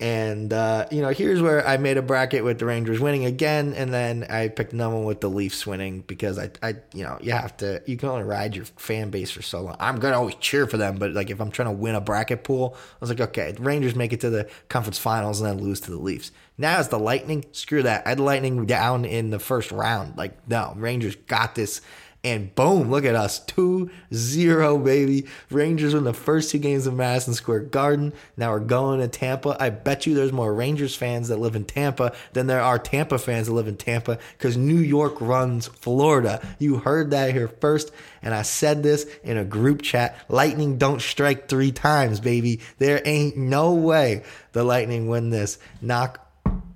[0.00, 3.74] And, uh, you know, here's where I made a bracket with the Rangers winning again.
[3.74, 7.18] And then I picked another one with the Leafs winning because I, I, you know,
[7.20, 9.74] you have to, you can only ride your fan base for so long.
[9.80, 10.98] I'm to always cheer for them.
[10.98, 13.96] But, like, if I'm trying to win a bracket pool, I was like, okay, Rangers
[13.96, 16.30] make it to the conference finals and then lose to the Leafs.
[16.56, 17.44] Now it's the Lightning.
[17.50, 18.06] Screw that.
[18.06, 20.16] I had Lightning down in the first round.
[20.16, 21.80] Like, no, Rangers got this
[22.24, 25.26] and boom, look at us 2 0, baby.
[25.50, 28.12] Rangers win the first two games of Madison Square Garden.
[28.36, 29.56] Now we're going to Tampa.
[29.60, 33.18] I bet you there's more Rangers fans that live in Tampa than there are Tampa
[33.18, 36.44] fans that live in Tampa because New York runs Florida.
[36.58, 37.92] You heard that here first.
[38.20, 42.60] And I said this in a group chat Lightning don't strike three times, baby.
[42.78, 45.58] There ain't no way the Lightning win this.
[45.80, 46.26] Knock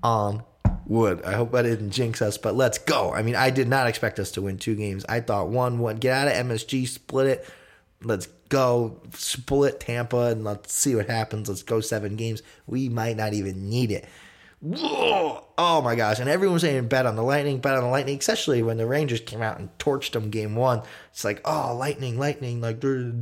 [0.04, 0.44] on
[0.92, 1.24] wood.
[1.24, 3.12] I hope I didn't jinx us, but let's go.
[3.12, 5.04] I mean, I did not expect us to win two games.
[5.08, 7.48] I thought one, one, get out of MSG, split it.
[8.04, 11.48] Let's go split Tampa and let's see what happens.
[11.48, 12.42] Let's go seven games.
[12.66, 14.06] We might not even need it.
[14.60, 15.44] Whoa!
[15.58, 16.20] Oh my gosh.
[16.20, 19.20] And everyone's saying bet on the Lightning, bet on the Lightning, especially when the Rangers
[19.20, 20.82] came out and torched them game one.
[21.10, 22.60] It's like, oh, Lightning, Lightning.
[22.60, 23.12] Like, they're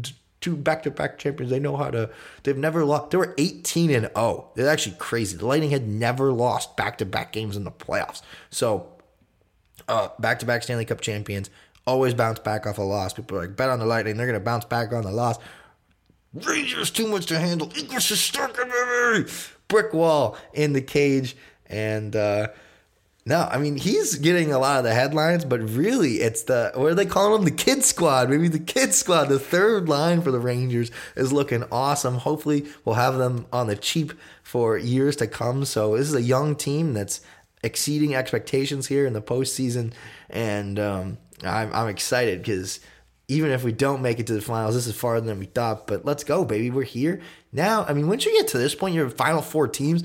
[0.40, 1.50] two back-to-back champions.
[1.50, 2.10] They know how to.
[2.42, 3.10] They've never lost.
[3.10, 4.50] They were 18 and 0.
[4.56, 5.36] It's actually crazy.
[5.36, 8.22] The Lightning had never lost back-to-back games in the playoffs.
[8.50, 8.88] So,
[9.88, 11.50] uh, back-to-back Stanley Cup champions
[11.86, 13.12] always bounce back off a loss.
[13.12, 14.16] People are like, bet on the Lightning.
[14.16, 15.38] They're gonna bounce back on the loss.
[16.32, 17.70] Rangers too much to handle.
[17.76, 19.50] Igor Shesterkin.
[19.68, 22.14] Brick wall in the cage and.
[22.16, 22.48] uh
[23.30, 26.90] no, I mean he's getting a lot of the headlines, but really it's the what
[26.90, 27.44] are they calling him?
[27.44, 28.28] The kid squad.
[28.28, 29.26] Maybe the kid squad.
[29.26, 32.16] The third line for the Rangers is looking awesome.
[32.16, 35.64] Hopefully we'll have them on the cheap for years to come.
[35.64, 37.20] So this is a young team that's
[37.62, 39.92] exceeding expectations here in the postseason,
[40.28, 42.80] and um, I'm, I'm excited because
[43.28, 45.86] even if we don't make it to the finals, this is farther than we thought.
[45.86, 46.70] But let's go, baby.
[46.70, 47.20] We're here
[47.52, 47.84] now.
[47.84, 50.02] I mean, once you get to this point, you're in final four teams.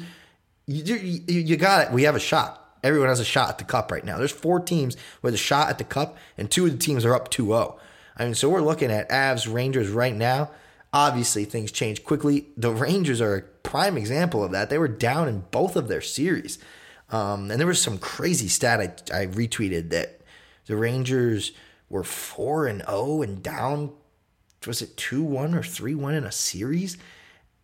[0.68, 1.92] You, you, you got it.
[1.92, 4.20] We have a shot Everyone has a shot at the cup right now.
[4.20, 7.16] There's four teams with a shot at the cup, and two of the teams are
[7.16, 7.80] up 2 0.
[8.16, 10.52] I mean, so we're looking at Avs Rangers right now.
[10.94, 12.48] Obviously, things change quickly.
[12.56, 14.70] The Rangers are a prime example of that.
[14.70, 16.60] They were down in both of their series.
[17.10, 20.22] Um, and there was some crazy stat I, I retweeted that
[20.68, 21.54] the Rangers
[21.90, 23.94] were 4 and 0 and down,
[24.68, 26.98] was it 2 1 or 3 1 in a series?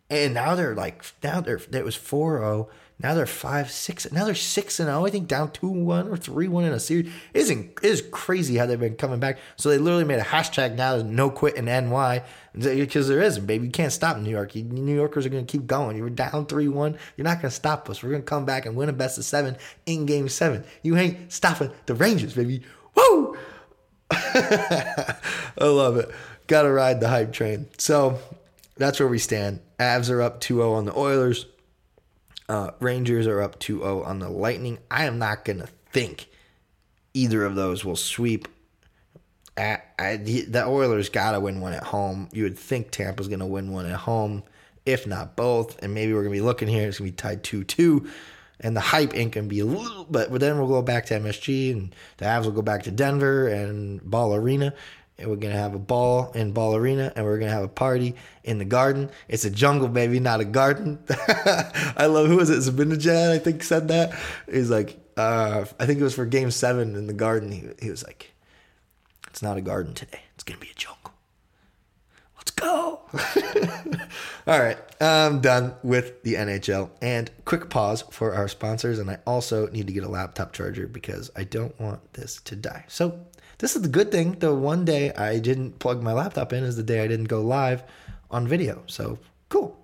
[0.10, 2.69] And now they're like, now they're, it was 4 0.
[3.03, 4.11] Now they're five, six.
[4.11, 5.05] Now they're six and zero.
[5.05, 7.11] I think down two one or three one in a series.
[7.33, 9.39] Isn't is crazy how they've been coming back.
[9.55, 10.91] So they literally made a hashtag now.
[10.91, 13.65] There's no quit in NY because there isn't, baby.
[13.65, 14.53] You can't stop New York.
[14.55, 15.97] New Yorkers are going to keep going.
[15.97, 16.97] You were down three one.
[17.17, 18.03] You're not going to stop us.
[18.03, 20.63] We're going to come back and win a best of seven in Game Seven.
[20.83, 22.63] You ain't stopping the Rangers, baby.
[22.95, 23.37] Woo!
[24.11, 25.15] I
[25.59, 26.11] love it.
[26.47, 27.67] Got to ride the hype train.
[27.77, 28.19] So
[28.77, 29.61] that's where we stand.
[29.79, 31.45] Avs are up 2 0 on the Oilers.
[32.51, 34.77] Uh, Rangers are up 2 0 on the Lightning.
[34.91, 36.27] I am not going to think
[37.13, 38.49] either of those will sweep.
[39.55, 39.79] I,
[40.17, 42.27] the Oilers got to win one at home.
[42.33, 44.43] You would think Tampa's going to win one at home,
[44.85, 45.81] if not both.
[45.81, 46.89] And maybe we're going to be looking here.
[46.89, 48.09] It's going to be tied 2 2.
[48.59, 51.05] And the hype ain't going to be a little, but, but then we'll go back
[51.05, 54.73] to MSG and the Avs will go back to Denver and Ball Arena
[55.21, 58.15] and we're gonna have a ball in Ball Arena, and we're gonna have a party
[58.43, 59.10] in the garden.
[59.27, 60.99] It's a jungle, baby, not a garden.
[61.97, 62.60] I love who was it?
[62.60, 64.13] Zibanejad, I think, said that.
[64.51, 67.51] He's like, uh, I think it was for Game Seven in the garden.
[67.51, 68.34] He, he was like,
[69.27, 70.21] "It's not a garden today.
[70.34, 71.13] It's gonna be a jungle."
[72.38, 73.01] Let's go.
[74.47, 76.89] All right, I'm done with the NHL.
[76.99, 78.97] And quick pause for our sponsors.
[78.97, 82.55] And I also need to get a laptop charger because I don't want this to
[82.55, 82.86] die.
[82.88, 83.27] So
[83.62, 84.34] this is the good thing.
[84.39, 87.41] The one day I didn't plug my laptop in is the day I didn't go
[87.41, 87.84] live
[88.32, 88.82] on video.
[88.88, 89.19] So
[89.50, 89.78] cool.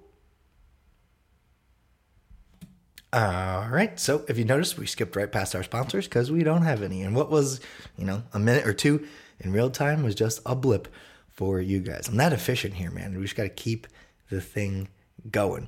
[3.13, 4.00] All right.
[4.00, 7.04] So if you noticed, we skipped right past our sponsors because we don't have any.
[7.04, 7.60] And what was,
[7.98, 9.08] you know, a minute or two
[9.40, 10.88] in real time was just a blip
[11.30, 12.08] for you guys.
[12.08, 13.16] I'm not efficient here, man.
[13.16, 13.86] We just got to keep
[14.32, 14.88] the thing
[15.30, 15.68] going.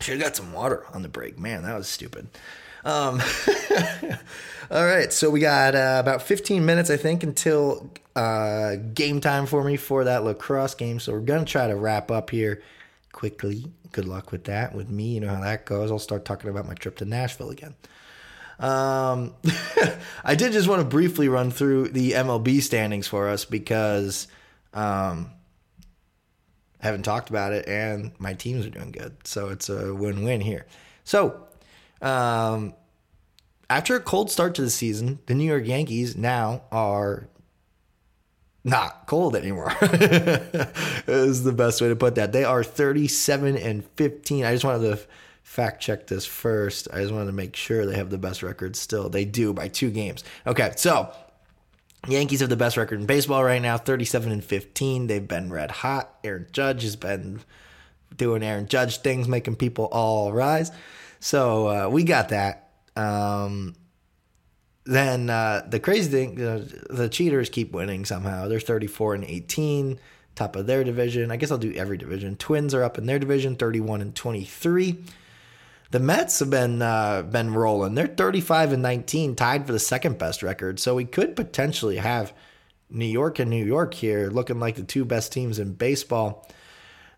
[0.00, 1.38] Should have got some water on the break.
[1.38, 2.28] Man, that was stupid.
[2.84, 3.20] Um,
[4.70, 9.46] all right, so we got uh, about 15 minutes, I think, until uh, game time
[9.46, 11.00] for me for that lacrosse game.
[11.00, 12.62] So we're gonna try to wrap up here
[13.12, 13.70] quickly.
[13.92, 14.74] Good luck with that.
[14.74, 15.90] With me, you know how that goes.
[15.90, 17.74] I'll start talking about my trip to Nashville again.
[18.58, 19.34] Um,
[20.24, 24.26] I did just want to briefly run through the MLB standings for us because
[24.74, 25.30] um,
[26.82, 30.40] I haven't talked about it, and my teams are doing good, so it's a win-win
[30.40, 30.66] here.
[31.04, 31.47] So
[32.00, 32.74] um,
[33.70, 37.28] after a cold start to the season, the New York Yankees now are
[38.64, 39.72] not cold anymore.
[41.06, 42.32] is the best way to put that.
[42.32, 44.44] They are 37 and 15.
[44.44, 45.04] I just wanted to
[45.42, 46.88] fact check this first.
[46.92, 49.08] I just wanted to make sure they have the best record still.
[49.08, 50.22] They do by two games.
[50.46, 51.12] Okay, so
[52.06, 55.06] Yankees have the best record in baseball right now, 37 and 15.
[55.06, 56.14] They've been red hot.
[56.22, 57.40] Aaron Judge has been
[58.16, 60.70] doing Aaron Judge things, making people all rise.
[61.20, 62.70] So uh, we got that.
[62.96, 63.74] Um,
[64.84, 68.48] then uh, the crazy thing, the cheaters keep winning somehow.
[68.48, 69.98] They're 34 and 18,
[70.34, 71.30] top of their division.
[71.30, 72.36] I guess I'll do every division.
[72.36, 75.04] Twins are up in their division, 31 and 23.
[75.90, 77.94] The Mets have been uh, been rolling.
[77.94, 80.78] They're 35 and 19, tied for the second best record.
[80.78, 82.34] So we could potentially have
[82.90, 86.48] New York and New York here looking like the two best teams in baseball.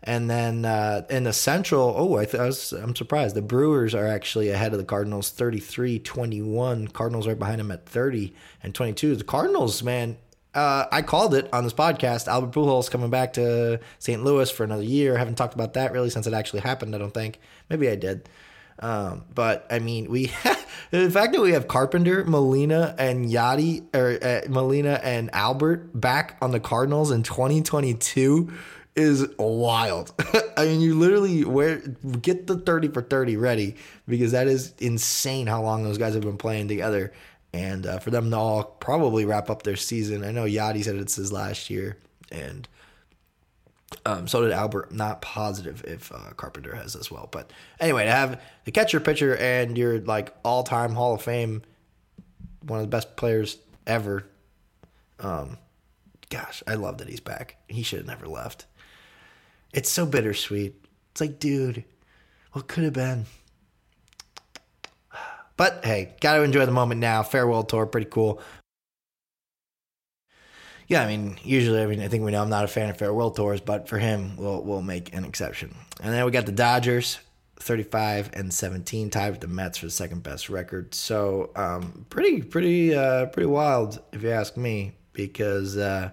[0.02, 3.36] And then uh, in the Central, oh, I, th- I was I'm surprised.
[3.36, 6.92] The Brewers are actually ahead of the Cardinals, 33-21.
[6.92, 9.16] Cardinals right behind them at 30 and 22.
[9.16, 10.16] The Cardinals, man,
[10.54, 12.28] uh, I called it on this podcast.
[12.28, 14.24] Albert Pujols coming back to St.
[14.24, 15.14] Louis for another year.
[15.14, 16.94] I haven't talked about that really since it actually happened.
[16.94, 17.38] I don't think.
[17.68, 18.28] Maybe I did.
[18.80, 20.26] Um, but I mean, we
[20.90, 26.38] the fact that we have Carpenter, Molina, and Yadi or uh, Molina and Albert back
[26.40, 28.50] on the Cardinals in 2022
[28.96, 30.12] is wild.
[30.56, 33.76] I mean, you literally wear get the 30 for 30 ready
[34.08, 37.12] because that is insane how long those guys have been playing together.
[37.52, 40.24] And uh, for them to all probably wrap up their season.
[40.24, 41.96] I know Yadi said it's his last year,
[42.30, 42.68] and
[44.06, 44.92] um, so did Albert.
[44.92, 47.28] Not positive if uh, Carpenter has as well.
[47.30, 47.50] But
[47.80, 51.62] anyway, to have the catcher pitcher and your like all time Hall of Fame,
[52.62, 54.26] one of the best players ever.
[55.18, 55.58] Um,
[56.28, 57.56] gosh, I love that he's back.
[57.68, 58.66] He should have never left.
[59.72, 60.74] It's so bittersweet.
[61.12, 61.84] It's like, dude,
[62.52, 63.26] what could have been?
[65.56, 67.22] But hey, got to enjoy the moment now.
[67.22, 68.40] Farewell tour, pretty cool.
[70.88, 72.96] Yeah, I mean, usually, I mean, I think we know I'm not a fan of
[72.96, 75.76] farewell tours, but for him, we'll we'll make an exception.
[76.02, 77.20] And then we got the Dodgers,
[77.60, 80.94] 35 and 17, tied with the Mets for the second best record.
[80.94, 86.10] So, um, pretty, pretty, uh, pretty wild, if you ask me, because uh,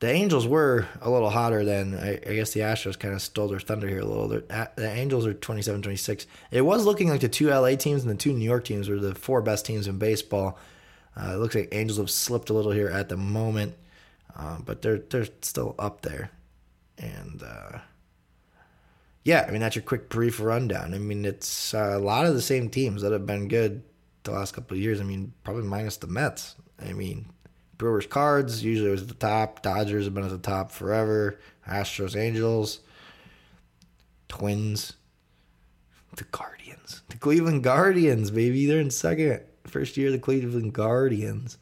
[0.00, 3.48] the Angels were a little hotter than I, I, guess the Astros kind of stole
[3.48, 4.28] their thunder here a little.
[4.28, 6.26] The, the Angels are 27 26.
[6.52, 8.98] It was looking like the two LA teams and the two New York teams were
[8.98, 10.58] the four best teams in baseball.
[11.16, 13.74] Uh, it looks like Angels have slipped a little here at the moment,
[14.36, 16.30] uh, but they're they're still up there.
[16.96, 17.78] And uh,
[19.24, 20.94] yeah, I mean that's your quick brief rundown.
[20.94, 23.82] I mean it's uh, a lot of the same teams that have been good
[24.22, 25.00] the last couple of years.
[25.00, 26.54] I mean probably minus the Mets.
[26.80, 27.30] I mean
[27.78, 29.62] Brewers Cards usually was at the top.
[29.62, 31.38] Dodgers have been at the top forever.
[31.66, 32.80] Astros, Angels,
[34.28, 34.94] Twins,
[36.16, 39.42] the Guardians, the Cleveland Guardians, baby, they're in second.
[39.64, 41.58] First year, the Cleveland Guardians,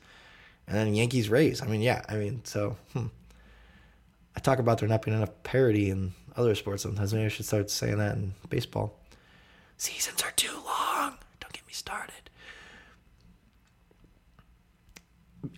[0.66, 1.60] and then Yankees, Rays.
[1.60, 3.06] I mean, yeah, I mean, so hmm.
[4.36, 7.12] I talk about there not being enough parity in other sports sometimes.
[7.12, 8.98] Maybe I should start saying that in baseball.
[9.76, 11.14] Seasons are too long.
[11.40, 12.30] Don't get me started.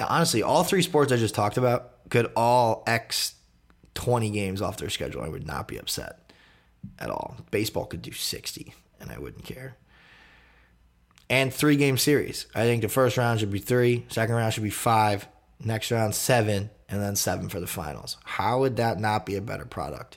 [0.00, 3.34] Honestly, all three sports I just talked about could all X
[3.94, 5.22] 20 games off their schedule.
[5.22, 6.32] I would not be upset
[6.98, 7.36] at all.
[7.50, 9.76] Baseball could do 60, and I wouldn't care.
[11.30, 12.46] And three game series.
[12.54, 15.28] I think the first round should be three, second round should be five,
[15.62, 18.16] next round seven, and then seven for the finals.
[18.24, 20.16] How would that not be a better product?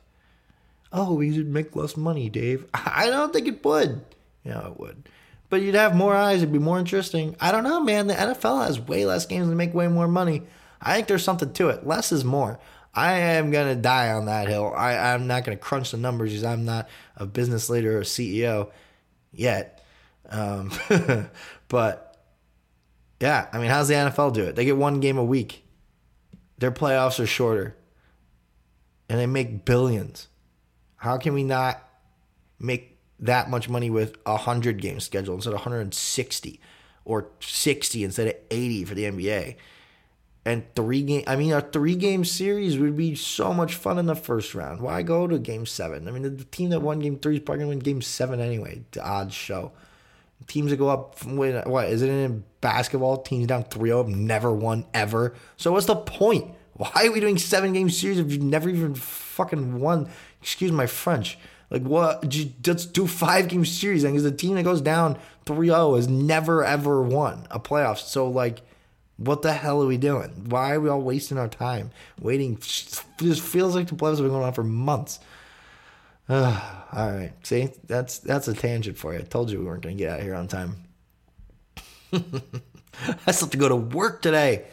[0.94, 2.66] Oh, we would make less money, Dave.
[2.74, 4.02] I don't think it would.
[4.44, 5.10] Yeah, it would.
[5.52, 6.38] But you'd have more eyes.
[6.38, 7.36] It'd be more interesting.
[7.42, 8.08] I don't know, man.
[8.08, 10.44] The NFL has way less games and make way more money.
[10.82, 11.86] I think there's something to it.
[11.86, 12.58] Less is more.
[12.94, 14.74] I am gonna die on that hill.
[14.74, 16.88] I, I'm not gonna crunch the numbers because I'm not
[17.18, 18.72] a business leader or CEO
[19.34, 19.84] yet.
[20.30, 20.72] Um,
[21.68, 22.18] but
[23.20, 24.56] yeah, I mean, how's the NFL do it?
[24.56, 25.66] They get one game a week.
[26.60, 27.76] Their playoffs are shorter,
[29.10, 30.30] and they make billions.
[30.96, 31.86] How can we not
[32.58, 32.91] make
[33.22, 36.60] that much money with a hundred games scheduled instead of 160
[37.06, 39.56] or 60 instead of 80 for the NBA?
[40.46, 44.08] and three game I mean a three game series would be so much fun in
[44.08, 44.82] the first round.
[44.82, 46.08] Why go to game seven?
[46.08, 48.84] I mean the team that won game three is probably gonna win game seven anyway.
[48.92, 49.72] The odds show.
[50.48, 53.18] Teams that go up win what is it in basketball?
[53.18, 55.36] Teams down 3-0 never won ever.
[55.58, 56.56] So what's the point?
[56.74, 60.10] Why are we doing seven game series if you've never even fucking won?
[60.42, 61.38] Excuse my French.
[61.72, 62.24] Like what?
[62.68, 67.02] Let's do five game series because the team that goes down 3-0 has never ever
[67.02, 67.98] won a playoff.
[67.98, 68.62] So like
[69.18, 70.30] what the hell are we doing?
[70.50, 72.56] Why are we all wasting our time waiting?
[72.56, 75.20] This feels like the playoffs have been going on for months.
[76.28, 76.60] Uh,
[76.94, 79.20] all right, see, that's that's a tangent for you.
[79.20, 80.76] I told you we weren't going to get out here on time.
[82.14, 84.66] I still have to go to work today.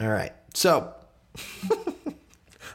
[0.00, 0.92] All right, so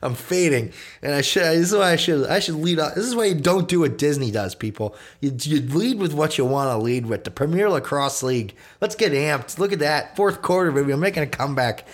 [0.01, 1.43] I'm fading, and I should.
[1.43, 2.27] This is why I should.
[2.27, 2.79] I should lead.
[2.79, 4.95] Off this is why you don't do what Disney does, people.
[5.21, 7.23] You, you lead with what you want to lead with.
[7.23, 8.55] The Premier Lacrosse League.
[8.81, 9.57] Let's get amped.
[9.59, 10.91] Look at that fourth quarter, baby.
[10.91, 11.85] I'm making a comeback.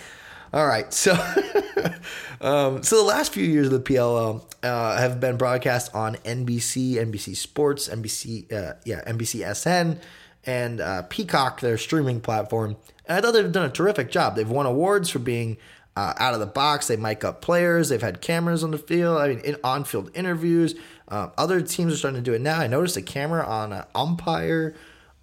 [0.54, 1.14] All right, so
[2.40, 6.92] um, so the last few years of the PLL uh, have been broadcast on NBC,
[6.94, 9.98] NBC Sports, NBC, uh, yeah, NBC SN,
[10.46, 12.76] and uh, Peacock, their streaming platform.
[13.06, 14.36] And I thought they've done a terrific job.
[14.36, 15.56] They've won awards for being
[15.96, 16.86] uh, out of the box.
[16.88, 17.88] They mic up players.
[17.88, 19.18] They've had cameras on the field.
[19.18, 20.74] I mean, in on-field interviews.
[21.08, 22.60] Uh, other teams are starting to do it now.
[22.60, 24.74] I noticed a camera on an umpire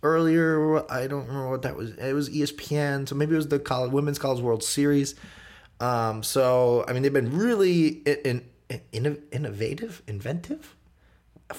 [0.03, 0.91] earlier.
[0.91, 1.91] I don't remember what that was.
[1.91, 5.15] It was ESPN, so maybe it was the college, Women's College World Series.
[5.79, 8.43] Um, so I mean, they've been really in,
[8.91, 10.75] in, innovative, inventive.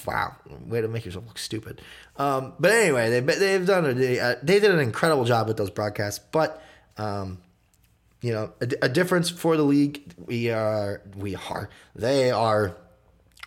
[0.07, 1.83] Wow, way to make yourself look stupid.
[2.16, 5.59] Um, but anyway, they they've done a, they, uh, they did an incredible job with
[5.59, 6.25] those broadcasts.
[6.33, 6.62] But
[6.96, 7.38] um,
[8.22, 10.14] you know, a, a difference for the league.
[10.16, 12.76] We are, we are, they are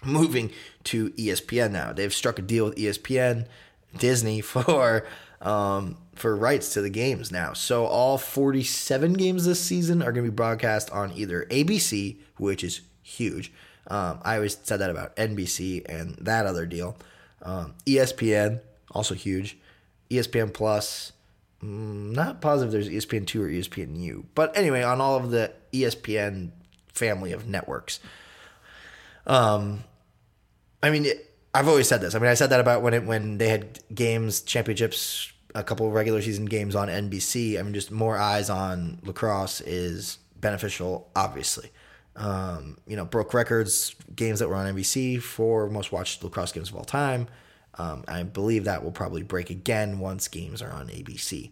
[0.03, 0.51] moving
[0.85, 1.93] to ESPN now.
[1.93, 3.47] They've struck a deal with ESPN,
[3.97, 5.07] Disney for
[5.41, 7.53] um, for rights to the games now.
[7.53, 12.63] So all 47 games this season are going to be broadcast on either ABC, which
[12.63, 13.51] is huge.
[13.87, 16.97] Um, I always said that about NBC and that other deal.
[17.41, 19.57] Um, ESPN, also huge.
[20.09, 21.11] ESPN Plus,
[21.61, 26.51] not positive there's ESPN two or ESPN U, but anyway, on all of the ESPN
[26.93, 27.99] family of networks.
[29.27, 29.83] Um,
[30.81, 32.15] I mean, it, I've always said this.
[32.15, 35.89] I mean, I said that about when it when they had games, championships, a couple
[35.89, 37.57] regular season games on NBC.
[37.57, 41.71] I mean, just more eyes on lacrosse is beneficial, obviously.
[42.17, 46.69] Um, you know, broke records games that were on NBC for most watched lacrosse games
[46.69, 47.27] of all time.
[47.77, 51.51] Um, I believe that will probably break again once games are on ABC.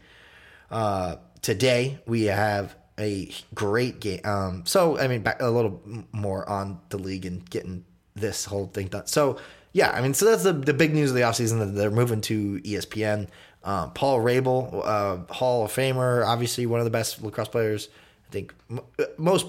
[0.72, 4.22] Uh, today we have a great game.
[4.24, 8.88] Um, so I mean, a little more on the league and getting this whole thing
[8.88, 9.08] done.
[9.08, 9.38] So
[9.72, 12.22] yeah, I mean, so that's the the big news of the offseason that they're moving
[12.22, 13.28] to ESPN.
[13.64, 17.90] Um, Paul Rabil, uh, Hall of Famer, obviously one of the best lacrosse players.
[18.30, 19.48] I think uh, most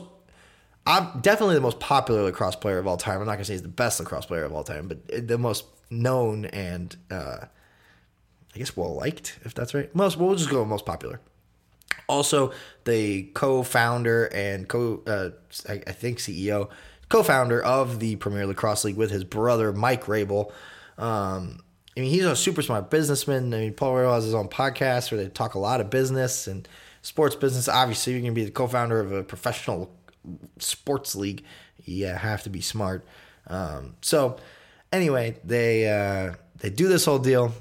[0.87, 3.21] I'm definitely the most popular lacrosse player of all time.
[3.21, 5.65] I'm not gonna say he's the best lacrosse player of all time, but the most
[5.91, 7.47] known and uh,
[8.55, 9.95] I guess well liked, if that's right.
[9.95, 11.21] Most we'll just go most popular.
[12.07, 12.53] Also,
[12.85, 15.31] the co-founder and co, uh,
[15.69, 16.69] I, I, think CEO,
[17.09, 20.51] co-founder of the Premier Lacrosse League with his brother Mike Rabil.
[20.99, 21.61] Um,
[21.97, 23.55] I mean, he's a super smart businessman.
[23.55, 26.47] I mean, Paul Rabil has his own podcast where they talk a lot of business
[26.47, 26.69] and
[27.03, 27.69] sports business.
[27.69, 29.91] Obviously, you're going to be the co-founder of a professional
[30.59, 31.45] sports league.
[31.85, 33.07] You have to be smart.
[33.47, 34.37] Um, so,
[34.95, 37.53] anyway, they uh, they do this whole deal.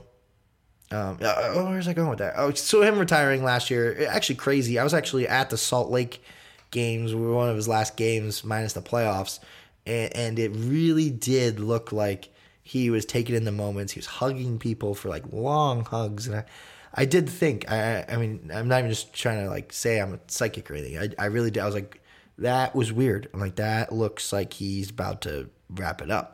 [0.92, 2.36] Um, oh, where's I going with that?
[2.38, 4.78] Oh, so him retiring last year, actually crazy.
[4.78, 6.22] I was actually at the Salt Lake
[6.70, 7.16] games.
[7.16, 9.40] We were one of his last games, minus the playoffs,
[9.88, 12.30] and, and it really did look like
[12.62, 13.94] he was taking in the moments.
[13.94, 16.46] He was hugging people for like long hugs, and I,
[16.94, 17.70] I did think.
[17.72, 20.76] I, I mean, I'm not even just trying to like say I'm a psychic or
[20.76, 20.98] anything.
[21.00, 21.62] I, I really did.
[21.62, 22.02] I was like,
[22.38, 23.30] that was weird.
[23.34, 26.33] I'm like, that looks like he's about to wrap it up,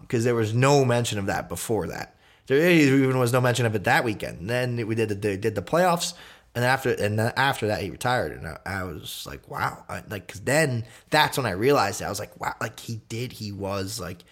[0.00, 2.16] because um, there was no mention of that before that.
[2.46, 4.40] There even was no mention of it that weekend.
[4.40, 6.14] And then we did the, did the playoffs,
[6.54, 10.02] and after and then after that he retired, and I, I was like, wow, I,
[10.08, 12.02] like because then that's when I realized.
[12.02, 14.24] I was like, wow, like he did, he was like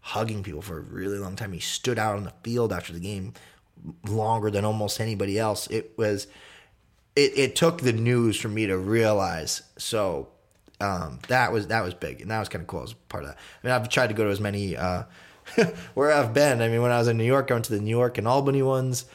[0.00, 1.52] hugging people for a really long time.
[1.52, 3.34] He stood out on the field after the game
[4.08, 5.66] longer than almost anybody else.
[5.68, 6.26] It was
[7.14, 9.62] it, it took the news for me to realize.
[9.76, 10.28] So
[10.80, 13.30] um, that was that was big, and that was kind of cool as part of
[13.30, 13.36] that.
[13.36, 14.76] I mean, I've tried to go to as many.
[14.76, 15.04] Uh,
[15.94, 16.60] where I've been.
[16.60, 18.28] I mean, when I was in New York, I went to the New York and
[18.28, 19.06] Albany ones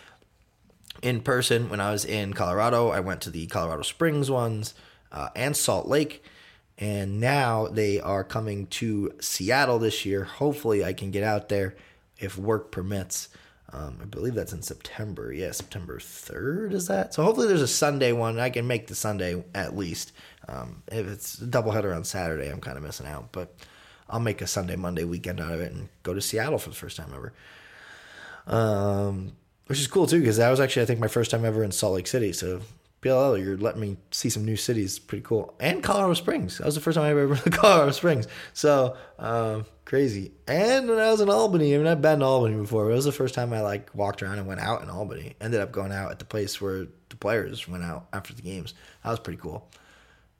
[1.01, 1.69] in person.
[1.69, 4.73] When I was in Colorado, I went to the Colorado Springs ones
[5.11, 6.23] uh, and Salt Lake.
[6.77, 10.23] And now they are coming to Seattle this year.
[10.23, 11.75] Hopefully, I can get out there
[12.17, 13.29] if work permits.
[13.73, 15.33] Um, I believe that's in September.
[15.33, 17.13] Yeah, September 3rd is that?
[17.13, 18.39] So hopefully there's a Sunday one.
[18.39, 20.11] I can make the Sunday at least.
[20.47, 23.31] Um, if it's a doubleheader on Saturday, I'm kind of missing out.
[23.31, 23.55] But
[24.07, 26.75] I'll make a Sunday, Monday weekend out of it and go to Seattle for the
[26.75, 27.33] first time ever.
[28.45, 29.33] Um,
[29.67, 31.71] which is cool too because that was actually I think my first time ever in
[31.71, 32.31] Salt Lake City.
[32.31, 32.61] So
[33.03, 35.53] PLL, you're letting me see some new cities, pretty cool.
[35.59, 38.27] And Colorado Springs, that was the first time I ever went to Colorado Springs.
[38.53, 40.31] So um, crazy.
[40.47, 42.85] And when I was in Albany, I mean I've been to Albany before.
[42.85, 45.35] But it was the first time I like walked around and went out in Albany.
[45.41, 48.73] Ended up going out at the place where the players went out after the games.
[49.03, 49.69] That was pretty cool.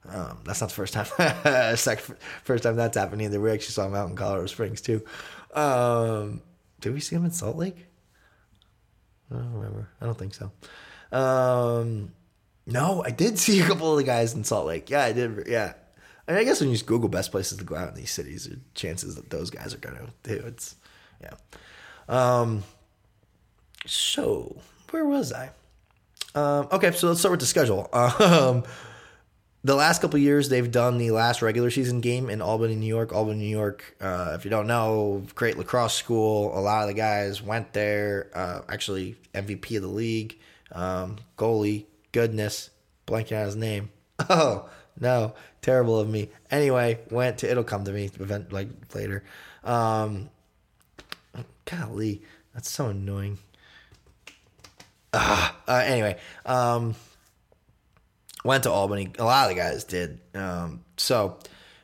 [0.08, 1.06] Um, that's not the first time.
[2.44, 3.40] First time that's happened either.
[3.40, 5.02] We actually saw him out in Colorado Springs too.
[5.54, 6.42] Um,
[6.80, 7.86] did we see him in Salt Lake?
[9.30, 9.88] I don't remember.
[10.00, 10.52] I don't think so.
[11.16, 12.12] Um,
[12.66, 14.90] no, I did see a couple of the guys in Salt Lake.
[14.90, 15.46] Yeah, I did.
[15.46, 15.74] Yeah.
[16.26, 18.10] I, mean, I guess when you just Google best places to go out in these
[18.10, 20.76] cities, the chances that those guys are gonna do it's
[21.20, 21.34] yeah.
[22.08, 22.64] Um.
[23.86, 24.60] So
[24.90, 25.50] where was I?
[26.34, 26.68] Um.
[26.72, 27.88] Okay, so let's start with the schedule.
[28.20, 28.64] Um
[29.64, 33.12] the last couple years they've done the last regular season game in Albany, New York.
[33.14, 33.96] Albany, New York.
[33.98, 36.56] Uh, if you don't know, great lacrosse school.
[36.56, 38.30] A lot of the guys went there.
[38.34, 40.38] Uh, actually, MVP of the league,
[40.72, 41.86] um, goalie.
[42.14, 42.70] Goodness,
[43.08, 43.90] blanking on his name.
[44.30, 44.68] Oh
[45.00, 46.30] no, terrible of me.
[46.48, 47.50] Anyway, went to.
[47.50, 49.24] It'll come to me event like later.
[49.64, 50.30] Um,
[51.64, 52.22] golly,
[52.54, 53.38] that's so annoying.
[55.12, 56.94] Ah, uh, anyway, um,
[58.44, 59.10] went to Albany.
[59.18, 60.20] A lot of the guys did.
[60.32, 61.38] Um, so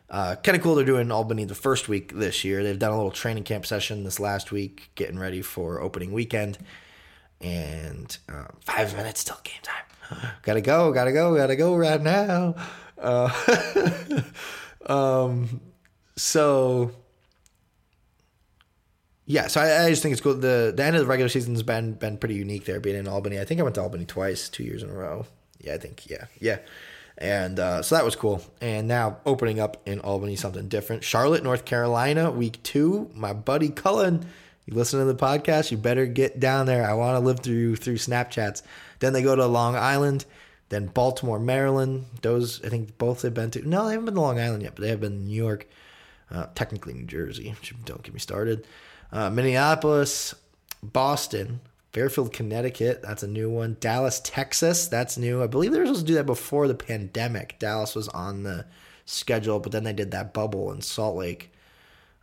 [0.09, 2.63] uh, kind of cool they're doing Albany the first week this year.
[2.63, 6.59] They've done a little training camp session this last week, getting ready for opening weekend.
[7.41, 9.90] And uh, five minutes till game time.
[10.43, 12.55] Gotta go, gotta go, gotta go right now.
[12.99, 13.31] Uh,
[14.87, 15.61] um,
[16.17, 16.93] so
[19.31, 20.35] yeah, so I, I, just think it's cool.
[20.35, 23.39] The the end of the regular season's been been pretty unique there, being in Albany.
[23.39, 25.25] I think I went to Albany twice, two years in a row.
[25.61, 26.59] Yeah, I think yeah, yeah.
[27.17, 28.43] And uh, so that was cool.
[28.61, 31.05] And now opening up in Albany, something different.
[31.05, 33.09] Charlotte, North Carolina, week two.
[33.15, 34.27] My buddy Cullen,
[34.67, 36.85] you listen to the podcast, you better get down there.
[36.85, 38.63] I want to live through through Snapchats.
[39.01, 40.25] Then they go to Long Island,
[40.69, 42.07] then Baltimore, Maryland.
[42.23, 43.69] Those I think both they've been to.
[43.69, 45.67] No, they haven't been to Long Island yet, but they have been to New York.
[46.31, 47.55] Uh, technically New Jersey.
[47.85, 48.67] Don't get me started.
[49.13, 50.35] Uh, Minneapolis,
[50.83, 51.61] Boston,
[51.93, 53.77] Fairfield, Connecticut, that's a new one.
[53.81, 55.43] Dallas, Texas, that's new.
[55.43, 57.59] I believe they were supposed to do that before the pandemic.
[57.59, 58.67] Dallas was on the
[59.07, 61.53] schedule, but then they did that bubble in Salt Lake.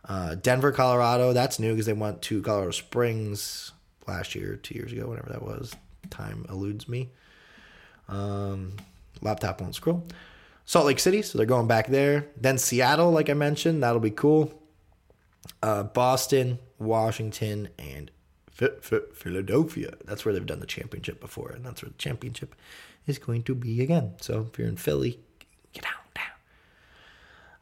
[0.08, 3.72] Uh, Denver, Colorado, that's new because they went to Colorado Springs
[4.06, 5.74] last year, two years ago, whatever that was.
[6.10, 7.10] Time eludes me.
[8.08, 8.72] Um,
[9.20, 10.06] laptop won't scroll.
[10.64, 12.26] Salt Lake City, so they're going back there.
[12.36, 14.52] Then Seattle, like I mentioned, that'll be cool.
[15.62, 18.10] Uh, Boston, Washington, and
[18.50, 19.94] Philadelphia.
[20.04, 22.54] That's where they've done the championship before, and that's where the championship
[23.06, 24.14] is going to be again.
[24.20, 25.18] So if you're in Philly,
[25.72, 26.18] get out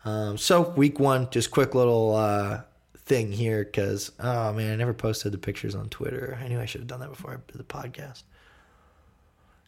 [0.04, 0.10] now.
[0.10, 2.62] Um, so week one, just quick little uh,
[2.96, 6.38] thing here because oh man, I never posted the pictures on Twitter.
[6.42, 8.22] I knew I should have done that before I did the podcast.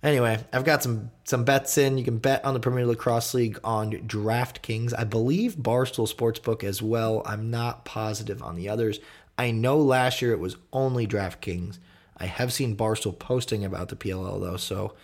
[0.03, 1.99] Anyway, I've got some some bets in.
[1.99, 4.94] You can bet on the Premier Lacrosse League on DraftKings.
[4.96, 7.22] I believe Barstool Sportsbook as well.
[7.26, 9.01] I'm not positive on the others.
[9.36, 11.78] I know last year it was only DraftKings.
[12.16, 14.94] I have seen Barstool posting about the PLL though, so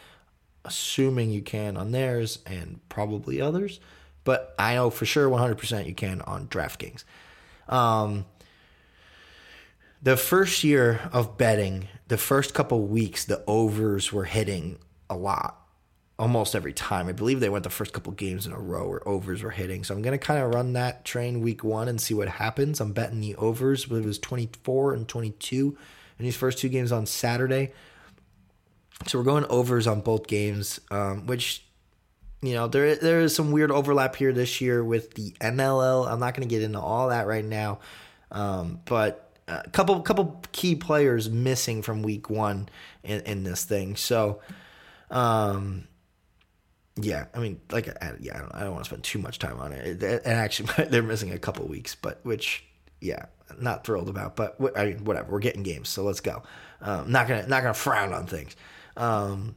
[0.65, 3.81] assuming you can on theirs and probably others,
[4.25, 7.05] but I know for sure 100% you can on DraftKings.
[7.69, 8.25] Um,
[10.05, 14.79] the first year of betting, the first couple weeks, the overs were hitting
[15.09, 15.67] a lot,
[16.19, 17.09] almost every time.
[17.09, 19.83] I believe they went the first couple games in a row where overs were hitting.
[19.83, 22.83] So I'm going to kind of run that train week one and see what happens.
[22.83, 25.77] I'm betting the overs, but it was 24 and 22
[26.19, 27.73] in these first two games on Saturday.
[29.07, 31.65] So we're going overs on both games, um, which
[32.43, 36.07] you know there there is some weird overlap here this year with the NLL.
[36.07, 37.81] I'm not going to get into all that right now,
[38.31, 42.69] um, but a couple couple key players missing from week one
[43.03, 43.97] in, in this thing.
[43.97, 44.41] So,
[45.11, 45.87] um,
[46.97, 47.87] yeah, I mean, like,
[48.21, 50.03] yeah, I don't, I don't want to spend too much time on it.
[50.03, 52.65] And actually, they're missing a couple weeks, but which,
[53.01, 53.27] yeah,
[53.59, 54.37] not thrilled about.
[54.37, 55.33] But I mean, whatever.
[55.33, 56.43] We're getting games, so let's go.
[56.81, 58.57] Um, not gonna not gonna frown on things.
[58.97, 59.57] Um,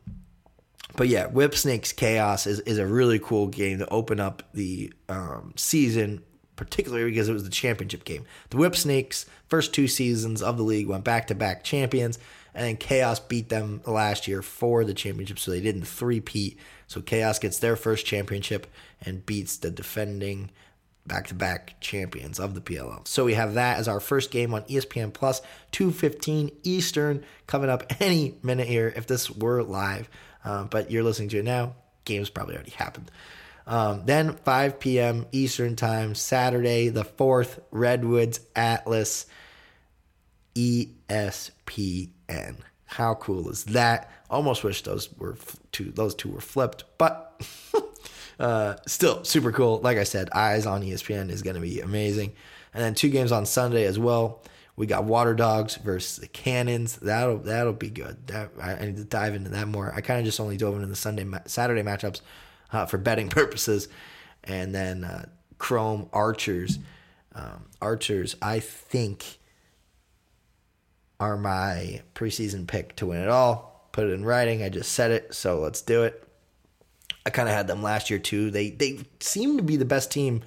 [0.96, 4.92] but yeah, Whip Snakes Chaos is, is a really cool game to open up the
[5.10, 6.24] um, season,
[6.58, 8.26] particularly because it was the championship game.
[8.50, 12.20] The Whip Snakes, first two seasons of the league, went back to back champions,
[12.54, 16.58] and then Chaos beat them last year for the championship, so they didn't three-peat.
[16.88, 18.68] So Chaos gets their first championship
[19.02, 20.50] and beats the defending
[21.06, 23.08] back to back champions of the PLL.
[23.08, 25.42] So we have that as our first game on ESPN Plus,
[25.72, 30.10] 215 Eastern, coming up any minute here if this were live.
[30.44, 31.76] Uh, but you're listening to it now.
[32.06, 33.12] Game's probably already happened.
[33.68, 35.26] Um, then 5 p.m.
[35.34, 39.26] Eastern Time, Saturday, the 4th, Redwoods Atlas
[40.56, 42.10] ESPN.
[42.86, 44.10] How cool is that?
[44.30, 45.36] Almost wish those were
[45.74, 47.42] two those two were flipped, but
[48.40, 49.82] uh, still super cool.
[49.82, 52.32] Like I said, eyes on ESPN is going to be amazing.
[52.74, 54.42] And then two games on Sunday as well.
[54.78, 56.96] We got Water Dogs versus the Cannons.
[56.98, 58.28] That'll that'll be good.
[58.28, 59.92] That I, need to dive into that more.
[59.94, 62.22] I kind of just only dove into the Sunday Saturday matchups
[62.72, 63.88] uh, for betting purposes,
[64.44, 65.26] and then uh,
[65.58, 66.80] Chrome Archers.
[67.36, 69.40] Um, Archers, I think,
[71.20, 73.90] are my preseason pick to win it all.
[73.92, 74.64] Put it in writing.
[74.64, 76.24] I just said it, so let's do it.
[77.26, 78.52] I kind of had them last year too.
[78.52, 80.44] They they seem to be the best team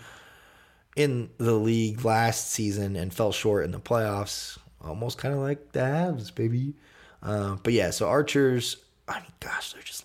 [0.97, 4.59] in the league last season and fell short in the playoffs.
[4.83, 6.75] Almost kind of like the Avs, baby.
[7.23, 8.79] Uh, but yeah, so Archers.
[9.07, 10.05] I mean, gosh, they're just.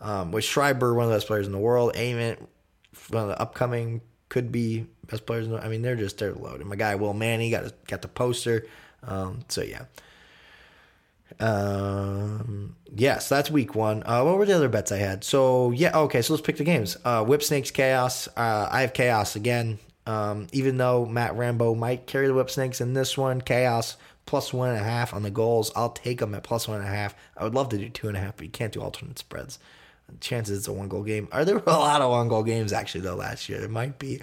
[0.00, 2.48] Um, with Schreiber, one of the best players in the world, Ament,
[3.10, 5.46] one of the upcoming could be best players.
[5.46, 6.66] In The, I mean, they're just they're loaded.
[6.66, 8.66] My guy Will Manny got got the poster.
[9.02, 9.84] Um, so yeah.
[11.40, 14.02] Um, yeah, so that's week one.
[14.04, 15.24] Uh, what were the other bets I had?
[15.24, 16.96] So yeah, okay, so let's pick the games.
[17.04, 18.28] Uh, Whip Snakes Chaos.
[18.28, 19.78] Uh, I have Chaos again.
[20.06, 24.52] Um, even though Matt Rambo might carry the Whip Snakes in this one, Chaos plus
[24.52, 25.70] one and a half on the goals.
[25.76, 27.14] I'll take them at plus one and a half.
[27.36, 29.58] I would love to do two and a half, but you can't do alternate spreads.
[30.20, 31.28] Chances it's a one goal game.
[31.32, 33.58] Are there a lot of one goal games actually though last year?
[33.60, 34.20] There might be.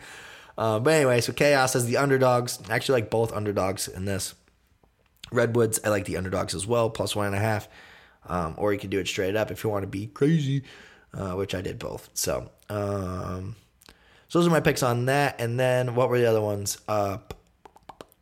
[0.57, 2.59] Uh, but anyway, so Chaos as the underdogs.
[2.69, 4.35] Actually, like both underdogs in this.
[5.31, 7.67] Redwoods, I like the underdogs as well, plus one and a half.
[8.27, 10.63] Um, or you can do it straight up if you want to be crazy,
[11.13, 12.09] uh, which I did both.
[12.13, 13.55] So, um,
[14.27, 15.39] so those are my picks on that.
[15.39, 16.79] And then what were the other ones?
[16.87, 17.17] Uh,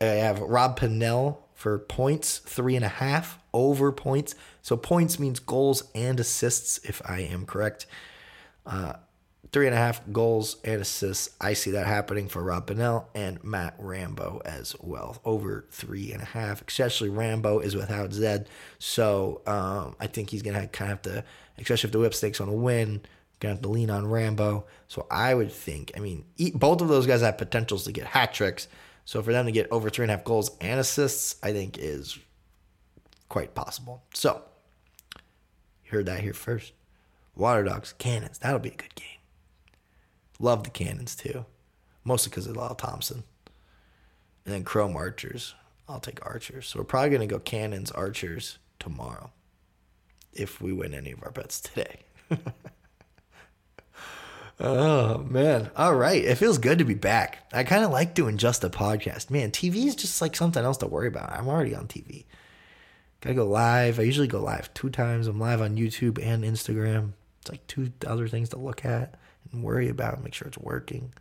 [0.02, 4.36] I have Rob Pannell for points, three and a half over points.
[4.64, 7.86] So points means goals and assists, if I am correct.
[8.66, 8.94] Uh,
[9.52, 11.30] three and a half goals and assists.
[11.40, 15.20] I see that happening for Rob Pannell and Matt Rambo as well.
[15.26, 18.48] Over three and a half, especially Rambo is without Zed.
[18.80, 21.24] So um, I think he's going to kind of have to,
[21.60, 23.02] especially if the Whip Snakes on a win,
[23.42, 24.66] going to have to lean on Rambo.
[24.88, 26.24] So I would think, I mean,
[26.56, 28.70] both of those guys have potentials to get hat tricks.
[29.04, 31.78] So for them to get over three and a half goals and assists, I think
[31.78, 32.18] is
[33.28, 34.04] quite possible.
[34.14, 34.42] So
[35.94, 36.74] heard that here first.
[37.36, 39.08] Water Dogs, Cannons, that'll be a good game.
[40.40, 41.46] Love the Cannons too,
[42.04, 43.24] mostly because of Lyle Thompson.
[44.46, 45.56] And then Chrome Archers.
[45.88, 46.68] I'll take Archers.
[46.68, 49.32] So we're probably going to go Cannons Archers tomorrow
[50.34, 52.00] if we win any of our bets today.
[54.60, 55.70] oh, man.
[55.76, 56.24] All right.
[56.24, 57.48] It feels good to be back.
[57.54, 59.30] I kind of like doing just a podcast.
[59.30, 61.32] Man, TV is just like something else to worry about.
[61.32, 62.26] I'm already on TV.
[63.24, 64.02] Gotta go live.
[64.02, 65.28] I usually go live two times.
[65.28, 67.14] I'm live on YouTube and Instagram.
[67.40, 69.16] It's like two other things to look at
[69.50, 71.14] and worry about and make sure it's working.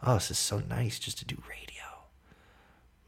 [0.00, 1.82] Oh, this is so nice just to do radio.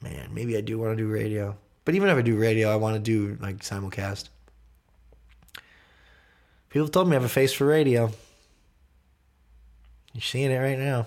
[0.03, 1.57] Man, maybe I do want to do radio.
[1.85, 4.31] But even if I do radio, I want to do like simulcast.
[6.71, 8.11] People told me I have a face for radio.
[10.12, 11.07] You're seeing it right now.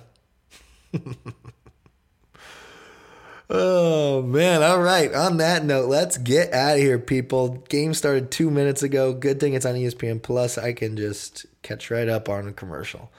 [3.51, 4.63] oh man!
[4.63, 5.13] All right.
[5.13, 7.49] On that note, let's get out of here, people.
[7.69, 9.13] Game started two minutes ago.
[9.13, 10.57] Good thing it's on ESPN Plus.
[10.57, 13.11] I can just catch right up on a commercial.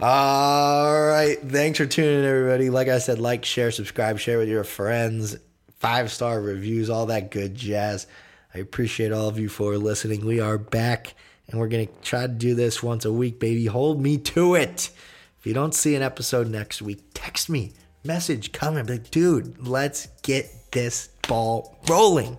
[0.00, 1.38] All right.
[1.40, 2.70] Thanks for tuning in, everybody.
[2.70, 5.36] Like I said, like, share, subscribe, share with your friends.
[5.78, 8.06] Five star reviews, all that good jazz.
[8.54, 10.24] I appreciate all of you for listening.
[10.24, 11.14] We are back
[11.48, 13.66] and we're to try to do this once a week, baby.
[13.66, 14.90] Hold me to it.
[15.38, 17.72] If you don't see an episode next week, text me,
[18.04, 18.86] message, coming.
[18.86, 22.36] like, dude, let's get this ball rolling.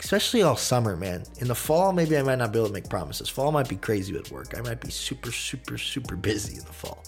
[0.00, 1.22] Especially all summer, man.
[1.38, 3.28] In the fall, maybe I might not be able to make promises.
[3.28, 4.58] Fall might be crazy with work.
[4.58, 7.04] I might be super, super, super busy in the fall.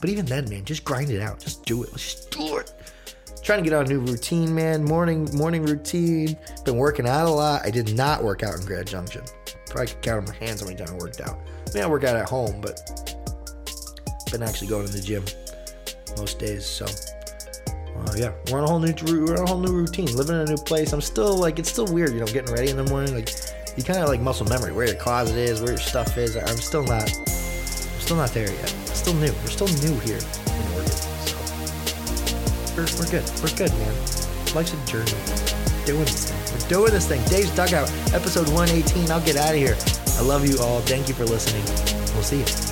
[0.00, 1.40] But even then, man, just grind it out.
[1.40, 1.90] Just do it.
[1.92, 2.72] Let's just do it.
[3.42, 4.84] Trying to get on a new routine, man.
[4.84, 6.36] Morning, morning routine.
[6.64, 7.64] Been working out a lot.
[7.64, 9.22] I did not work out in Grand Junction.
[9.66, 11.38] Probably could count on my hands how many times I worked out.
[11.68, 13.14] I mean, I work out at home, but
[14.30, 15.24] been actually going to the gym
[16.16, 16.64] most days.
[16.64, 20.14] So, uh, yeah, we're on a whole new we're on a whole new routine.
[20.16, 20.92] Living in a new place.
[20.92, 23.14] I'm still like it's still weird, you know, getting ready in the morning.
[23.14, 23.30] Like
[23.76, 26.36] you kind of like muscle memory where your closet is, where your stuff is.
[26.36, 27.10] I'm still not.
[27.16, 28.68] I'm still not there yet.
[28.68, 29.32] still new.
[29.32, 30.92] We're still new here in Oregon.
[31.26, 31.36] So
[32.76, 33.24] we're, we're good.
[33.42, 33.94] We're good, man.
[34.54, 35.10] Life's a journey.
[35.84, 36.60] Doing this thing.
[36.60, 37.22] We're doing this thing.
[37.24, 39.10] Dave's Dugout, episode 118.
[39.10, 39.76] I'll get out of here.
[40.18, 40.80] I love you all.
[40.82, 41.64] Thank you for listening.
[42.14, 42.63] We'll see you.